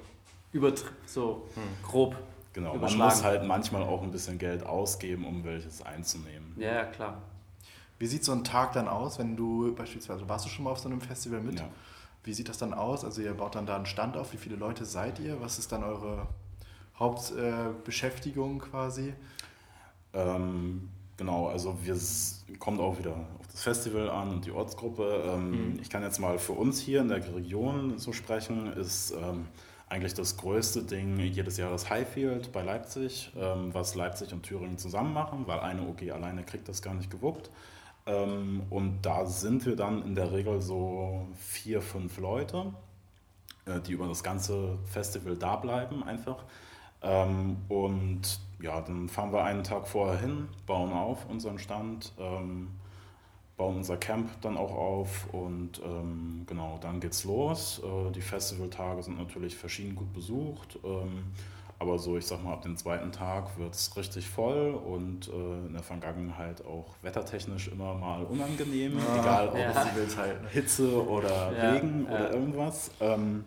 [0.53, 1.47] übertr so
[1.83, 2.17] grob.
[2.53, 2.77] genau.
[2.77, 6.41] Man muss halt manchmal auch ein bisschen Geld ausgeben, um welches einzunehmen.
[6.57, 7.23] Ja, ja, klar.
[7.99, 10.79] Wie sieht so ein Tag dann aus, wenn du beispielsweise, warst du schon mal auf
[10.79, 11.61] so einem Festival mit?
[11.61, 11.69] Ja.
[12.25, 13.05] Wie sieht das dann aus?
[13.05, 15.41] Also ihr baut dann da einen Stand auf, wie viele Leute seid ihr?
[15.41, 16.27] Was ist dann eure
[16.99, 19.15] Hauptbeschäftigung äh, quasi?
[20.12, 21.97] Ähm, genau, also wir
[22.59, 25.25] kommt auch wieder auf das Festival an und die Ortsgruppe.
[25.27, 29.47] Ähm, Ich kann jetzt mal für uns hier in der Region so sprechen, ist ähm,
[29.92, 34.78] eigentlich das größte Ding jedes Jahr das Highfield bei Leipzig, ähm, was Leipzig und Thüringen
[34.78, 37.50] zusammen machen, weil eine OG alleine kriegt das gar nicht gewuppt.
[38.07, 42.72] Ähm, und da sind wir dann in der Regel so vier, fünf Leute,
[43.66, 46.42] äh, die über das ganze Festival da bleiben einfach.
[47.02, 52.68] Ähm, und ja, dann fahren wir einen Tag vorher hin, bauen auf unseren Stand, ähm,
[53.62, 57.81] bauen unser Camp dann auch auf und ähm, genau, dann geht's los.
[57.85, 61.22] Äh, die Festivaltage sind natürlich verschieden gut besucht, ähm,
[61.79, 65.31] aber so, ich sag mal, ab dem zweiten Tag wird's richtig voll und äh,
[65.66, 69.70] in der Vergangenheit auch wettertechnisch immer mal unangenehm, egal ob Ja.
[69.72, 70.38] Festivals halt.
[70.51, 72.14] Hitze oder Ja, Regen ja.
[72.16, 72.90] oder irgendwas.
[73.01, 73.44] Ähm,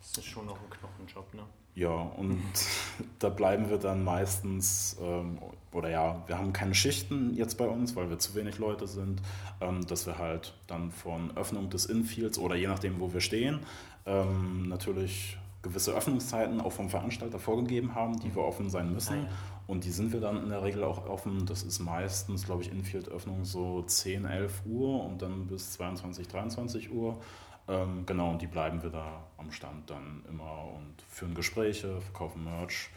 [0.00, 1.42] Das ist schon noch ein Knochenjob, ne?
[1.76, 2.42] Ja, und
[3.18, 5.38] da bleiben wir dann meistens, ähm,
[5.72, 9.20] oder ja, wir haben keine Schichten jetzt bei uns, weil wir zu wenig Leute sind,
[9.60, 13.60] ähm, dass wir halt dann von Öffnung des Infields oder je nachdem, wo wir stehen,
[14.06, 19.26] ähm, natürlich gewisse Öffnungszeiten auch vom Veranstalter vorgegeben haben, die wir offen sein müssen.
[19.66, 19.72] Ja.
[19.74, 21.44] Und die sind wir dann in der Regel auch offen.
[21.46, 26.92] Das ist meistens, glaube ich, Infield-Öffnung so 10, 11 Uhr und dann bis 22, 23
[26.92, 27.18] Uhr.
[27.68, 32.44] Ähm, genau, und die bleiben wir da am Stand dann immer und führen Gespräche, verkaufen
[32.44, 32.90] Merch.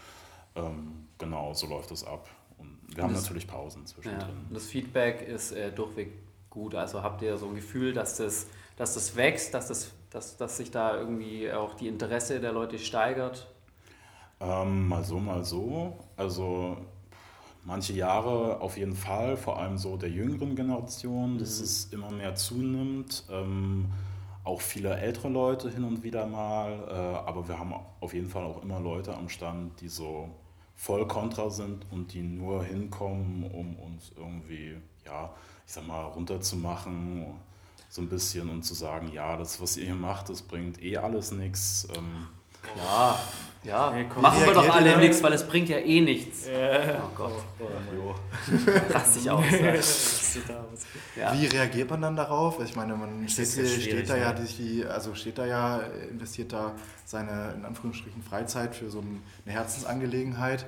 [0.55, 2.29] Ähm, genau, so läuft es ab.
[2.60, 3.86] Und wir haben Das- natürlich Pausen Ja.
[3.88, 4.38] zwischendrin.
[4.49, 6.12] Und das Feedback ist äh, durchweg
[6.51, 6.75] gut.
[6.75, 10.58] Also habt ihr so ein Gefühl, dass das, dass das wächst, dass, das, dass, dass
[10.58, 13.49] sich da irgendwie auch die Interesse der Leute steigert?
[14.39, 15.97] Ähm, mal so, mal so.
[16.15, 16.78] Also
[17.65, 22.36] manche Jahre auf jeden Fall, vor allem so der jüngeren Generation, dass es immer mehr
[22.36, 23.25] zunimmt.
[23.30, 23.91] Ähm,
[24.43, 28.43] auch viele ältere Leute hin und wieder mal, äh, aber wir haben auf jeden Fall
[28.45, 30.30] auch immer Leute am Stand, die so
[30.75, 35.30] voll kontra sind und die nur hinkommen, um uns irgendwie, ja,
[35.67, 37.25] ich sag mal, runterzumachen,
[37.89, 40.97] so ein bisschen und zu sagen, ja, das, was ihr hier macht, das bringt eh
[40.97, 41.88] alles nichts.
[41.95, 42.28] Ähm,
[42.78, 43.19] Ja,
[43.63, 43.93] ja.
[44.13, 44.22] Komm.
[44.22, 46.48] Machen wir doch alle nichts, weil es bringt ja eh nichts.
[46.48, 47.32] Oh Gott,
[48.93, 49.43] raste ich aus.
[51.15, 51.34] Ja.
[51.34, 52.63] Wie reagiert man dann darauf?
[52.63, 54.45] Ich meine, man steht, steht da ja ne?
[54.58, 55.78] die, also steht da ja,
[56.10, 56.74] investiert da
[57.06, 60.65] seine in Anführungsstrichen Freizeit für so ein- eine Herzensangelegenheit.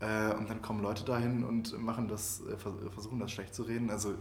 [0.00, 3.62] Äh, und dann kommen Leute dahin und machen das, äh, vers- versuchen das schlecht zu
[3.62, 3.88] reden.
[3.90, 4.12] Also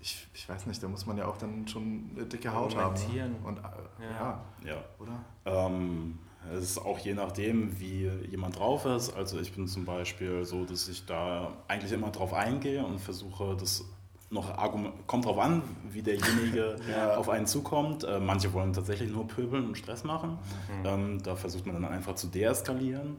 [0.00, 2.94] ich, ich weiß nicht, da muss man ja auch dann schon eine dicke Haut haben.
[2.94, 3.30] Ne?
[3.44, 3.62] Und äh,
[4.00, 4.40] Ja.
[4.64, 4.70] ja.
[4.70, 4.76] ja.
[4.98, 5.66] oder?
[5.66, 6.18] Ähm,
[6.56, 9.14] es ist auch je nachdem, wie jemand drauf ist.
[9.14, 13.56] Also ich bin zum Beispiel so, dass ich da eigentlich immer drauf eingehe und versuche,
[13.58, 13.84] das
[14.30, 17.16] noch Argument, kommt drauf an, wie derjenige Ja.
[17.16, 18.04] auf einen zukommt.
[18.04, 20.38] Äh, manche wollen tatsächlich nur pöbeln und Stress machen.
[20.84, 23.16] Ähm, da versucht man dann einfach zu deeskalieren.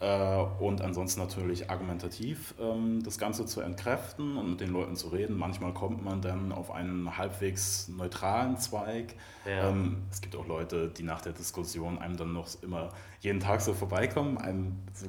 [0.00, 5.08] Äh, und ansonsten natürlich argumentativ ähm, das Ganze zu entkräften und mit den Leuten zu
[5.08, 5.38] reden.
[5.38, 9.14] Manchmal kommt man dann auf einen halbwegs neutralen Zweig.
[9.44, 9.68] Ja.
[9.68, 12.88] Ähm, es gibt auch Leute, die nach der Diskussion einem dann noch immer
[13.20, 15.06] jeden Tag so vorbeikommen, einem so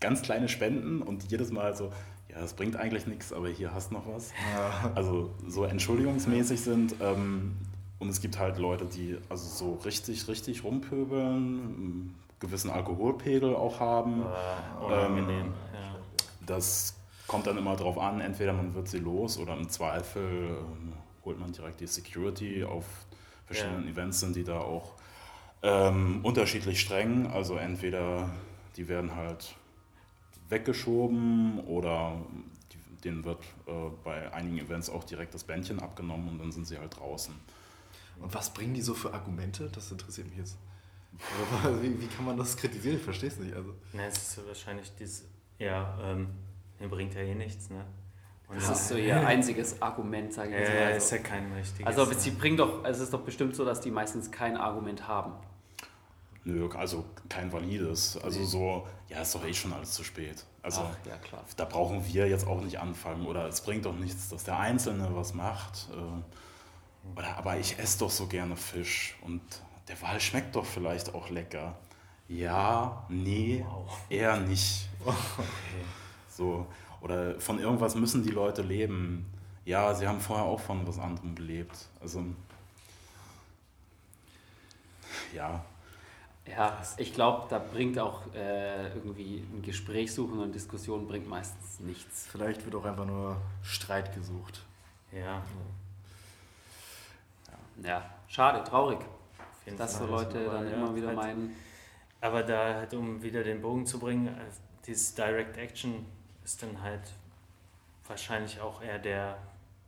[0.00, 1.92] ganz kleine Spenden und jedes Mal so,
[2.30, 4.32] ja, das bringt eigentlich nichts, aber hier hast noch was.
[4.94, 6.94] Also so entschuldigungsmäßig sind.
[7.02, 7.56] Ähm,
[7.98, 14.22] und es gibt halt Leute, die also so richtig, richtig rumpöbeln, gewissen Alkoholpegel auch haben.
[14.84, 15.46] Unangenehm.
[15.46, 15.96] Ähm, ja.
[16.44, 16.94] Das
[17.26, 20.92] kommt dann immer drauf an, entweder man wird sie los oder im Zweifel ähm,
[21.24, 22.64] holt man direkt die Security.
[22.64, 22.84] Auf
[23.46, 23.92] verschiedenen Ja.
[23.92, 24.92] Events sind die da auch
[25.62, 27.28] ähm, unterschiedlich streng.
[27.28, 28.28] Also entweder
[28.76, 29.54] die werden halt
[30.48, 32.16] weggeschoben oder
[32.72, 33.72] die, denen wird äh,
[34.04, 37.34] bei einigen Events auch direkt das Bändchen abgenommen und dann sind sie halt draußen.
[38.20, 39.70] Und was bringen die so für Argumente?
[39.72, 40.56] Das interessiert mich jetzt.
[41.82, 42.96] Wie, wie kann man das kritisieren?
[42.96, 43.54] Ich verstehe es nicht.
[43.54, 43.74] Also.
[43.92, 45.24] Ne, es ist wahrscheinlich dieses,
[45.58, 46.28] ja, ähm,
[46.90, 47.84] bringt ja eh nichts, ne?
[48.48, 50.76] Und Das ist so ihr einziges Argument, sage ich jetzt mal.
[50.76, 51.86] äh, Also- ist ja kein richtiges.
[51.86, 52.14] Also ne?
[52.18, 55.32] sie bringen doch, also es ist doch bestimmt so, dass die meistens kein Argument haben.
[56.44, 58.16] Nö, also kein valides.
[58.18, 60.44] Also so, ja, ist doch eh schon alles zu spät.
[60.60, 61.44] Also Ach, ja, klar.
[61.56, 63.26] da brauchen wir jetzt auch nicht anfangen.
[63.26, 65.88] Oder es bringt doch nichts, dass der Einzelne was macht.
[65.92, 69.40] äh, Oder, aber ich esse doch so gerne Fisch und
[69.88, 71.76] der Wal schmeckt doch vielleicht auch lecker.
[72.28, 73.64] Ja, nee,
[74.08, 74.88] eher nicht.
[76.28, 76.66] So.
[77.00, 79.26] Oder von irgendwas müssen die Leute leben.
[79.64, 81.88] Ja, sie haben vorher auch von was anderem gelebt.
[82.00, 82.24] Also,
[85.32, 85.64] ja,
[86.46, 91.78] Ja, ich glaube, da bringt auch äh, irgendwie ein Gespräch suchen und Diskussion bringt meistens
[91.80, 92.26] nichts.
[92.30, 94.62] Vielleicht wird auch einfach nur Streit gesucht.
[95.12, 95.42] Ja,
[97.82, 98.98] Ja, schade, traurig,
[99.66, 100.10] jeden dass so Fall.
[100.10, 101.56] Leute Aber dann ja, immer wieder halt- meinen,
[102.20, 104.32] Aber da halt, um wieder den Bogen zu bringen, äh,
[104.86, 106.06] dieses Direct Action
[106.44, 107.02] ist dann halt
[108.06, 109.38] wahrscheinlich auch eher der,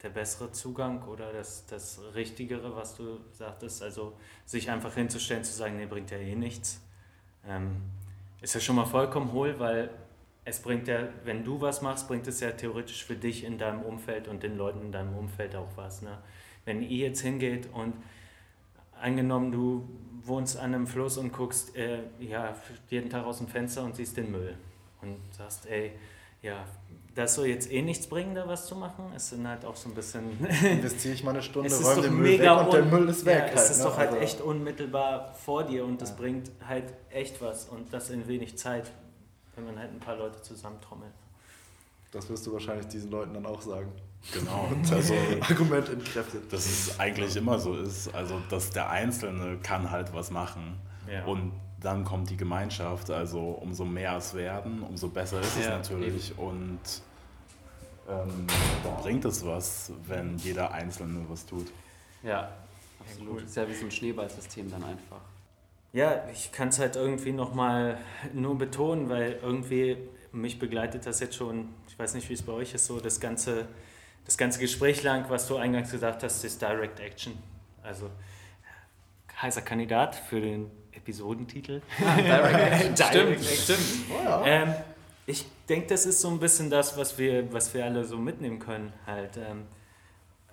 [0.03, 3.83] der bessere Zugang oder das, das Richtigere, was du sagtest.
[3.83, 4.13] Also
[4.45, 6.81] sich einfach hinzustellen, zu sagen, nee, bringt ja eh nichts.
[7.47, 7.77] Ähm,
[8.41, 9.91] ist ja schon mal vollkommen hohl, weil
[10.45, 13.83] es bringt ja, wenn du was machst, bringt es ja theoretisch für dich in deinem
[13.83, 16.03] Umfeld und den Leuten in deinem Umfeld auch was.
[16.03, 16.19] Ne?
[16.67, 17.95] Wenn ihr jetzt hingeht und
[19.05, 19.87] angenommen, du
[20.25, 22.55] wohnst an einem Fluss und guckst äh, ja,
[22.89, 24.57] jeden Tag aus dem Fenster und siehst den Müll
[25.03, 25.93] und sagst, ey,
[26.43, 26.65] ja,
[27.15, 29.05] das soll jetzt eh nichts bringen, da was zu machen.
[29.15, 30.25] Es sind halt auch so ein bisschen.
[30.65, 33.45] Investiere ich mal eine Stunde, es räume den Müll weg und der Müll ist weg.
[33.49, 33.85] Ja, es halt, ist ne?
[33.85, 36.17] doch halt Also, echt unmittelbar vor dir und das Ja.
[36.17, 38.91] bringt halt echt was und das in wenig Zeit,
[39.55, 41.13] wenn man halt ein paar Leute zusammentrommelt.
[42.13, 43.93] Das wirst du wahrscheinlich diesen Leuten dann auch sagen.
[44.33, 44.69] Genau.
[44.91, 46.53] Also, Argument entkräftet.
[46.53, 50.77] dass es eigentlich immer so ist, also dass der Einzelne kann halt was machen
[51.11, 51.25] Ja.
[51.25, 55.71] und dann kommt die Gemeinschaft, also umso mehr es werden, umso besser ist es Ja,
[55.77, 56.79] natürlich und
[58.09, 58.47] ähm,
[58.83, 61.67] dann bringt es was, wenn jeder Einzelne was tut.
[62.23, 62.51] ja,
[63.01, 63.35] absolut.
[63.37, 63.43] cool.
[63.43, 65.21] Ist ja wie so ein Schneeballsystem dann einfach.
[65.93, 67.99] Ja, ich kann es halt irgendwie nochmal
[68.33, 69.97] nur betonen, weil irgendwie
[70.33, 73.21] mich begleitet das jetzt schon, ich weiß nicht, wie es bei euch ist, so das
[73.21, 73.67] ganze,
[74.25, 77.37] das ganze Gespräch lang, was du eingangs gesagt hast, ist Direct Action.
[77.83, 78.11] Also
[79.41, 81.83] heißer Kandidat für den Episodentitel.
[81.99, 84.07] Direct Direct Stimmt, Action.
[84.45, 84.75] Ähm,
[85.27, 88.59] ich denke, das ist so ein bisschen das, was wir, was wir alle so mitnehmen
[88.59, 88.93] können.
[89.07, 89.67] Halt, ähm,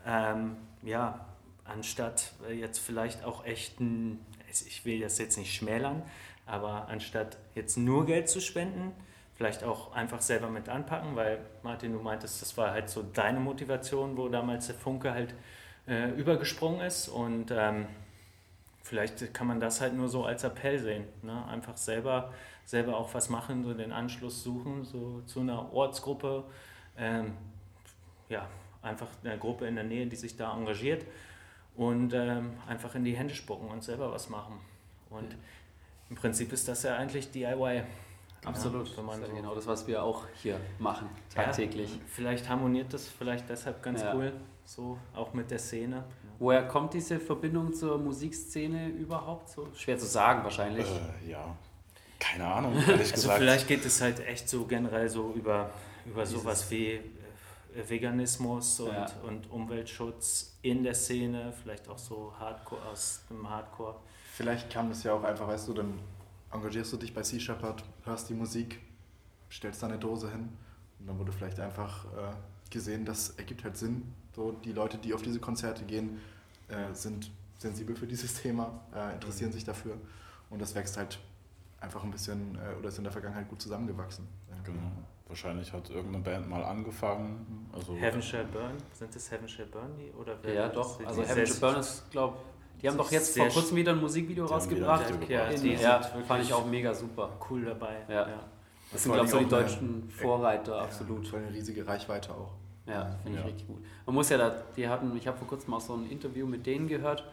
[0.06, 1.26] ähm, ja,
[1.66, 6.02] anstatt äh, jetzt vielleicht auch echt ein, also ich will das jetzt nicht schmälern,
[6.46, 8.94] aber anstatt jetzt nur Geld zu spenden,
[9.42, 13.40] vielleicht auch einfach selber mit anpacken, weil Martin, du meintest, das war halt so deine
[13.40, 15.34] Motivation, wo damals der Funke halt
[15.88, 17.88] äh, übergesprungen ist und ähm,
[18.84, 21.06] vielleicht kann man das halt nur so als Appell sehen.
[21.24, 21.44] Ne?
[21.48, 22.32] Einfach selber,
[22.66, 26.44] selber auch was machen, so den Anschluss suchen, so zu einer Ortsgruppe.
[26.96, 27.34] Ähm,
[28.30, 28.48] ja,
[28.84, 31.04] einfach eine Gruppe in der Nähe, die sich da engagiert
[31.76, 34.60] und ähm, einfach in die Hände spucken und selber was machen.
[35.10, 35.36] Und
[36.12, 37.86] im Prinzip ist das ja eigentlich DIY.
[38.46, 38.88] Absolut.
[38.90, 41.92] Ja, wenn man das ist so- genau das, was wir auch hier machen, tagtäglich.
[41.96, 44.16] Ja, vielleicht harmoniert das vielleicht deshalb ganz Ja.
[44.16, 44.34] cool,
[44.66, 46.04] so auch mit der Szene.
[46.40, 49.68] Woher kommt diese Verbindung zur Musikszene überhaupt so?
[49.76, 50.88] Schwer zu sagen wahrscheinlich.
[50.88, 51.56] Äh, ja,
[52.20, 53.40] keine Ahnung, ehrlich Also gesagt.
[53.40, 55.70] vielleicht geht es halt echt so generell so über,
[56.06, 59.06] über Dieses- sowas wie äh, Veganismus und, Ja.
[59.28, 63.96] und Umweltschutz in der Szene, vielleicht auch so Hardcore aus dem Hardcore.
[64.34, 66.00] Vielleicht kam das ja auch einfach, weißt du, dann
[66.52, 68.80] engagierst du dich bei Sea Shepherd, hörst die Musik,
[69.50, 70.50] stellst da eine Dose hin
[71.00, 72.34] und dann wurde vielleicht einfach äh,
[72.70, 74.14] gesehen, das ergibt halt Sinn.
[74.36, 76.22] So, die Leute, die auf diese Konzerte gehen,
[76.68, 79.98] äh, sind sensibel für dieses Thema, äh, interessieren sich dafür
[80.50, 81.20] und das wächst halt
[81.80, 84.28] einfach ein bisschen äh, oder ist in der Vergangenheit gut zusammengewachsen.
[84.64, 84.92] Genau.
[85.28, 87.70] Wahrscheinlich hat irgendeine Band mal angefangen.
[87.72, 90.12] Also Heaven Shall Burn, sind das Heaven Shall Burn die?
[90.12, 91.04] Oder wer ja, doch.
[91.06, 92.38] Also Heaven Shall Burn ist, glaube
[92.82, 95.10] die haben doch jetzt vor kurzem wieder ein Musikvideo rausgebracht.
[95.22, 97.30] Video Ja, die ja, sind fand ich auch mega super.
[97.50, 97.98] cool dabei.
[98.10, 98.28] Ja.
[98.92, 101.28] Das sind, Vor glaube ich, so die deutschen Vorreiter, absolut.
[101.28, 102.52] Voll eine riesige Reichweite auch.
[102.88, 103.50] Ja, finde ich Ja.
[103.50, 103.78] richtig gut.
[104.06, 106.66] Man muss ja da, die hatten, ich habe vor kurzem auch so ein Interview mit
[106.66, 107.24] denen gehört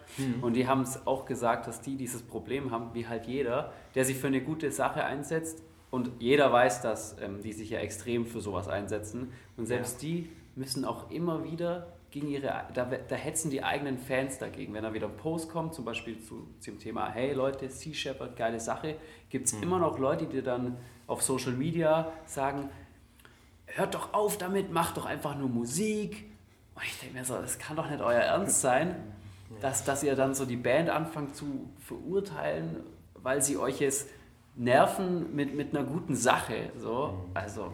[0.43, 4.05] und die haben es auch gesagt, dass die dieses Problem haben, wie halt jeder, der
[4.05, 8.27] sich für eine gute Sache einsetzt und jeder weiß, dass ähm, die sich ja extrem
[8.27, 13.51] für sowas einsetzen und selbst die müssen auch immer wieder gegen ihre, da, da hetzen
[13.51, 14.75] die eigenen Fans dagegen.
[14.75, 18.37] Wenn da wieder ein Post kommt, zum Beispiel zu, zum Thema, hey Leute, Sea Shepherd,
[18.37, 18.97] geile Sache,
[19.29, 22.71] gibt es immer noch Leute, die dann auf Social Media sagen,
[23.67, 26.25] hört doch auf damit, macht doch einfach nur Musik.
[26.75, 28.95] Und ich denke mir so, das kann doch nicht euer Ernst sein,
[29.61, 32.85] dass, dass ihr dann so die Band anfangt zu verurteilen,
[33.15, 34.09] weil sie euch jetzt
[34.55, 36.71] nerven mit, mit einer guten Sache.
[36.79, 37.29] So.
[37.35, 37.73] Also,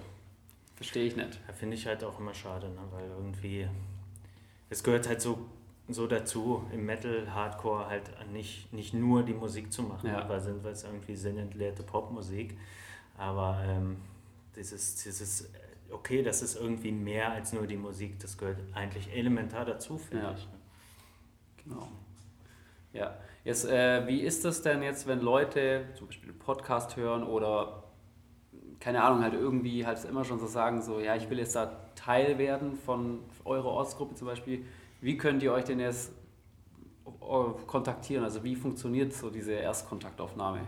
[0.77, 1.41] verstehe ich nicht.
[1.47, 2.81] Ja, Finde ich halt auch immer schade, ne?
[2.93, 3.69] weil irgendwie,
[4.71, 5.39] es gehört halt so
[5.87, 10.27] so dazu, im Metal, Hardcore halt nicht, nicht nur die Musik zu machen, Ja.
[10.31, 12.57] weil sind wir es irgendwie sinnentleerte Popmusik.
[13.19, 13.99] Aber ähm,
[14.57, 15.49] dieses, dieses, äh,
[15.91, 20.25] okay, das ist irgendwie mehr als nur die Musik, das gehört eigentlich elementar dazu, finde
[20.25, 20.33] Ja.
[20.33, 20.49] ich.
[21.65, 21.87] Genau.
[22.95, 27.25] Ja, jetzt, äh, wie ist das denn jetzt, wenn Leute zum Beispiel einen Podcast hören
[27.25, 27.84] oder
[28.85, 31.73] keine Ahnung, halt irgendwie halt immer schon so sagen, so, ja, ich will jetzt da
[31.95, 34.67] Teil werden von eurer Ortsgruppe zum Beispiel.
[35.01, 36.13] Wie könnt ihr euch denn jetzt
[37.07, 38.25] äh, kontaktieren?
[38.25, 40.61] Also wie funktioniert so diese Erstkontaktaufnahme?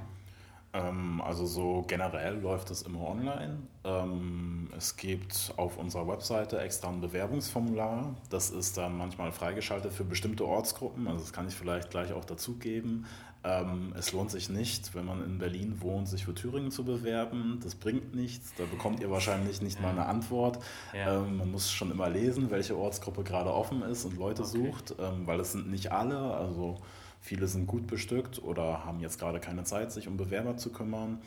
[0.73, 3.59] Ähm, also so generell läuft es immer online.
[3.85, 8.14] Ähm, es gibt auf unserer Webseite extra ein Bewerbungsformular.
[8.31, 11.07] Das ist dann manchmal freigeschaltet für bestimmte Ortsgruppen.
[11.07, 13.05] Also das kann ich vielleicht gleich auch dazugeben.
[13.47, 17.61] Ähm, es lohnt sich nicht, wenn man in Berlin wohnt, sich für Thüringen zu bewerben.
[17.63, 18.53] Das bringt nichts.
[18.59, 20.59] Da bekommt ihr wahrscheinlich nicht mal eine Antwort.
[20.93, 21.23] Ja.
[21.23, 24.67] Ähm, man muss schon immer lesen, welche Ortsgruppe gerade offen ist und Leute Okay.
[24.67, 26.19] sucht, ähm, weil es sind nicht alle.
[26.19, 26.79] Also
[27.21, 31.21] viele sind gut bestückt oder haben jetzt gerade keine Zeit, sich um Bewerber zu kümmern.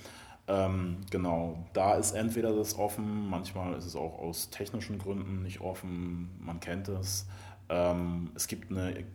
[0.50, 5.62] Ähm, genau, da ist entweder das offen, manchmal ist es auch aus technischen Gründen nicht
[5.62, 7.28] offen, man kennt es.
[7.70, 9.06] Ähm, es gibt eine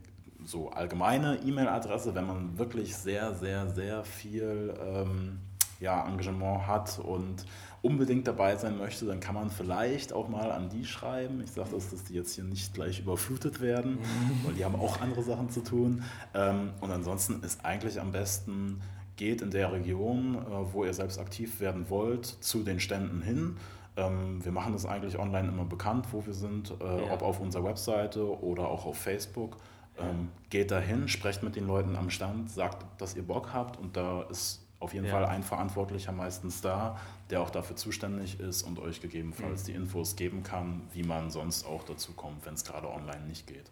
[0.45, 5.38] so allgemeine E-Mail-Adresse, wenn man wirklich sehr, sehr, sehr viel ähm,
[5.80, 7.45] ja, Engagement hat und
[7.82, 11.42] unbedingt dabei sein möchte, dann kann man vielleicht auch mal an die schreiben.
[11.42, 13.99] Ich sage das, dass die jetzt hier nicht gleich überflutet werden,
[14.45, 16.03] weil die haben auch andere Sachen zu tun.
[16.34, 18.80] Ähm, und ansonsten ist eigentlich am besten,
[19.16, 23.57] geht in der Region, äh, wo ihr selbst aktiv werden wollt, zu den Ständen hin.
[23.97, 27.12] Ähm, wir machen das eigentlich online immer bekannt, wo wir sind, äh, Ja.
[27.12, 29.57] ob auf unserer Webseite oder auch auf Facebook.
[29.99, 33.97] Ähm, geht dahin, sprecht mit den Leuten am Stand, sagt, dass ihr Bock habt und
[33.97, 35.12] da ist auf jeden Ja.
[35.12, 36.99] Fall ein Verantwortlicher meistens da,
[37.30, 39.66] der auch dafür zuständig ist und euch gegebenenfalls Mhm.
[39.66, 43.47] die Infos geben kann, wie man sonst auch dazu kommt, wenn es gerade online nicht
[43.47, 43.70] geht.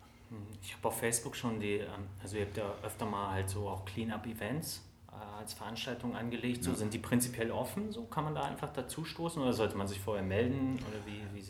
[0.62, 1.88] Ich habe auf Facebook schon die, ähm,
[2.22, 6.64] also ihr habt ja öfter mal halt so auch Clean-Up-Events äh, als Veranstaltung angelegt.
[6.64, 6.76] So Ja.
[6.76, 7.92] sind die prinzipiell offen?
[7.92, 11.20] So kann man da einfach dazu stoßen oder sollte man sich vorher melden oder wie,
[11.36, 11.41] wie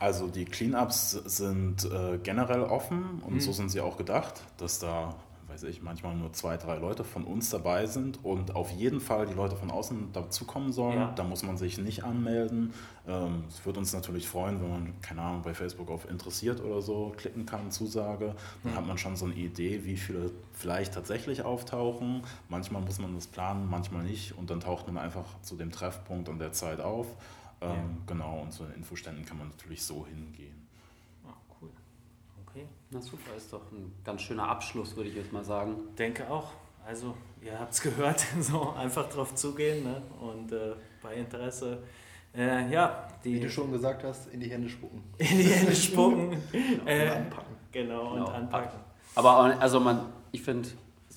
[0.00, 3.40] Also die Cleanups sind äh, generell offen und Mhm.
[3.40, 5.14] so sind sie auch gedacht, dass da,
[5.48, 9.26] weiß ich, manchmal nur zwei, drei Leute von uns dabei sind und auf jeden Fall
[9.26, 10.98] die Leute von außen dazukommen sollen.
[10.98, 11.12] Ja.
[11.16, 12.72] Da muss man sich nicht anmelden.
[13.08, 16.80] Ähm, Es würde uns natürlich freuen, wenn man, keine Ahnung, bei Facebook auf interessiert oder
[16.80, 18.36] so klicken kann, Zusage.
[18.62, 18.76] Dann Mhm.
[18.76, 22.22] hat man schon so eine Idee, wie viele vielleicht tatsächlich auftauchen.
[22.48, 26.28] Manchmal muss man das planen, manchmal nicht und dann taucht man einfach zu dem Treffpunkt
[26.28, 27.06] an der Zeit auf.
[27.60, 27.74] Ähm, Ja.
[28.06, 30.66] Genau, und zu den Infoständen kann man natürlich so hingehen.
[31.26, 31.70] Ah, cool.
[32.46, 32.66] Okay.
[32.90, 35.76] Na super, ist doch ein ganz schöner Abschluss, würde ich jetzt mal sagen.
[35.98, 36.52] Denke auch.
[36.86, 40.00] Also, ihr habt es gehört, so einfach drauf zugehen ne?
[40.20, 41.82] und äh, bei Interesse,
[42.34, 45.02] äh, ja, Wie die du schon gesagt hast, in die Hände spucken.
[45.18, 46.30] in die Hände spucken.
[46.52, 47.56] Und äh, anpacken.
[47.72, 48.30] genau, und Genau.
[48.30, 48.80] anpacken.
[49.14, 50.68] Aber also man, ich finde,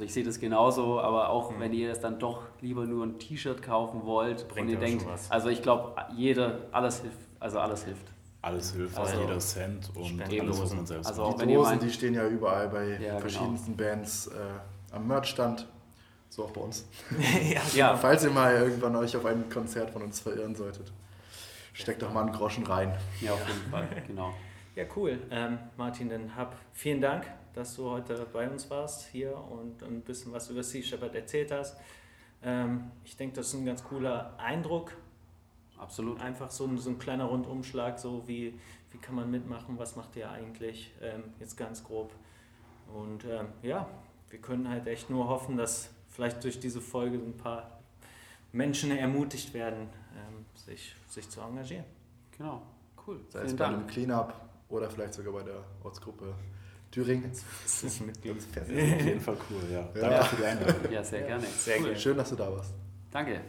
[0.02, 1.60] also ich sehe das genauso, aber auch Mhm.
[1.60, 5.06] wenn ihr es dann doch lieber nur ein T-Shirt kaufen wollt Bringt und ihr denkt,
[5.30, 8.08] also ich glaube, jeder, alles hilft, also alles hilft.
[8.42, 10.40] Alles hilft, Also, jeder Cent und Spendenlosen.
[10.50, 11.32] alles, was man selbst Also macht.
[11.34, 13.20] auch Die wenn ihr Dosen, meint- die stehen ja überall bei Ja, genau.
[13.20, 15.68] verschiedensten Bands äh, am Merchstand.
[16.30, 16.88] So auch bei uns.
[17.54, 20.92] ja, Ja, Falls ihr mal irgendwann euch auf ein Konzert von uns verirren solltet,
[21.74, 22.92] steckt doch mal einen Groschen rein.
[23.22, 24.34] ja, auf jeden Fall, genau.
[24.74, 25.20] Ja, cool.
[25.30, 30.02] Ähm, Martin, dann hab vielen Dank, dass du heute bei uns warst hier und ein
[30.02, 31.78] bisschen was über Sea Shepherd erzählt hast.
[32.42, 34.94] Ähm, ich denke, das ist ein ganz cooler Eindruck.
[35.78, 36.22] Absolut.
[36.22, 38.58] Einfach so ein, so ein kleiner Rundumschlag, so wie,
[38.92, 42.14] wie kann man mitmachen, was macht ihr eigentlich, ähm, jetzt ganz grob.
[42.94, 43.90] Und ähm, ja,
[44.30, 47.82] wir können halt echt nur hoffen, dass vielleicht durch diese Folge ein paar
[48.54, 51.86] Menschen ermutigt werden, ähm, sich, sich zu engagieren.
[52.38, 52.62] Genau.
[53.06, 53.20] Cool.
[53.28, 53.78] Sei es Vielen bei Dank.
[53.78, 56.34] einem Cleanup oder vielleicht sogar bei der Ortsgruppe
[56.92, 57.32] Thüringen.
[57.64, 58.34] Das ist Mitglied.
[58.34, 58.70] Ganz fest.
[58.70, 59.80] Auf jeden Fall cool, ja.
[59.80, 60.10] Ja.
[60.10, 60.92] Danke für die Einladung.
[60.92, 61.46] Ja, sehr gerne.
[61.46, 61.84] sehr cool.
[61.86, 62.00] gerne.
[62.00, 62.74] Schön, dass du da warst.
[63.12, 63.42] Danke.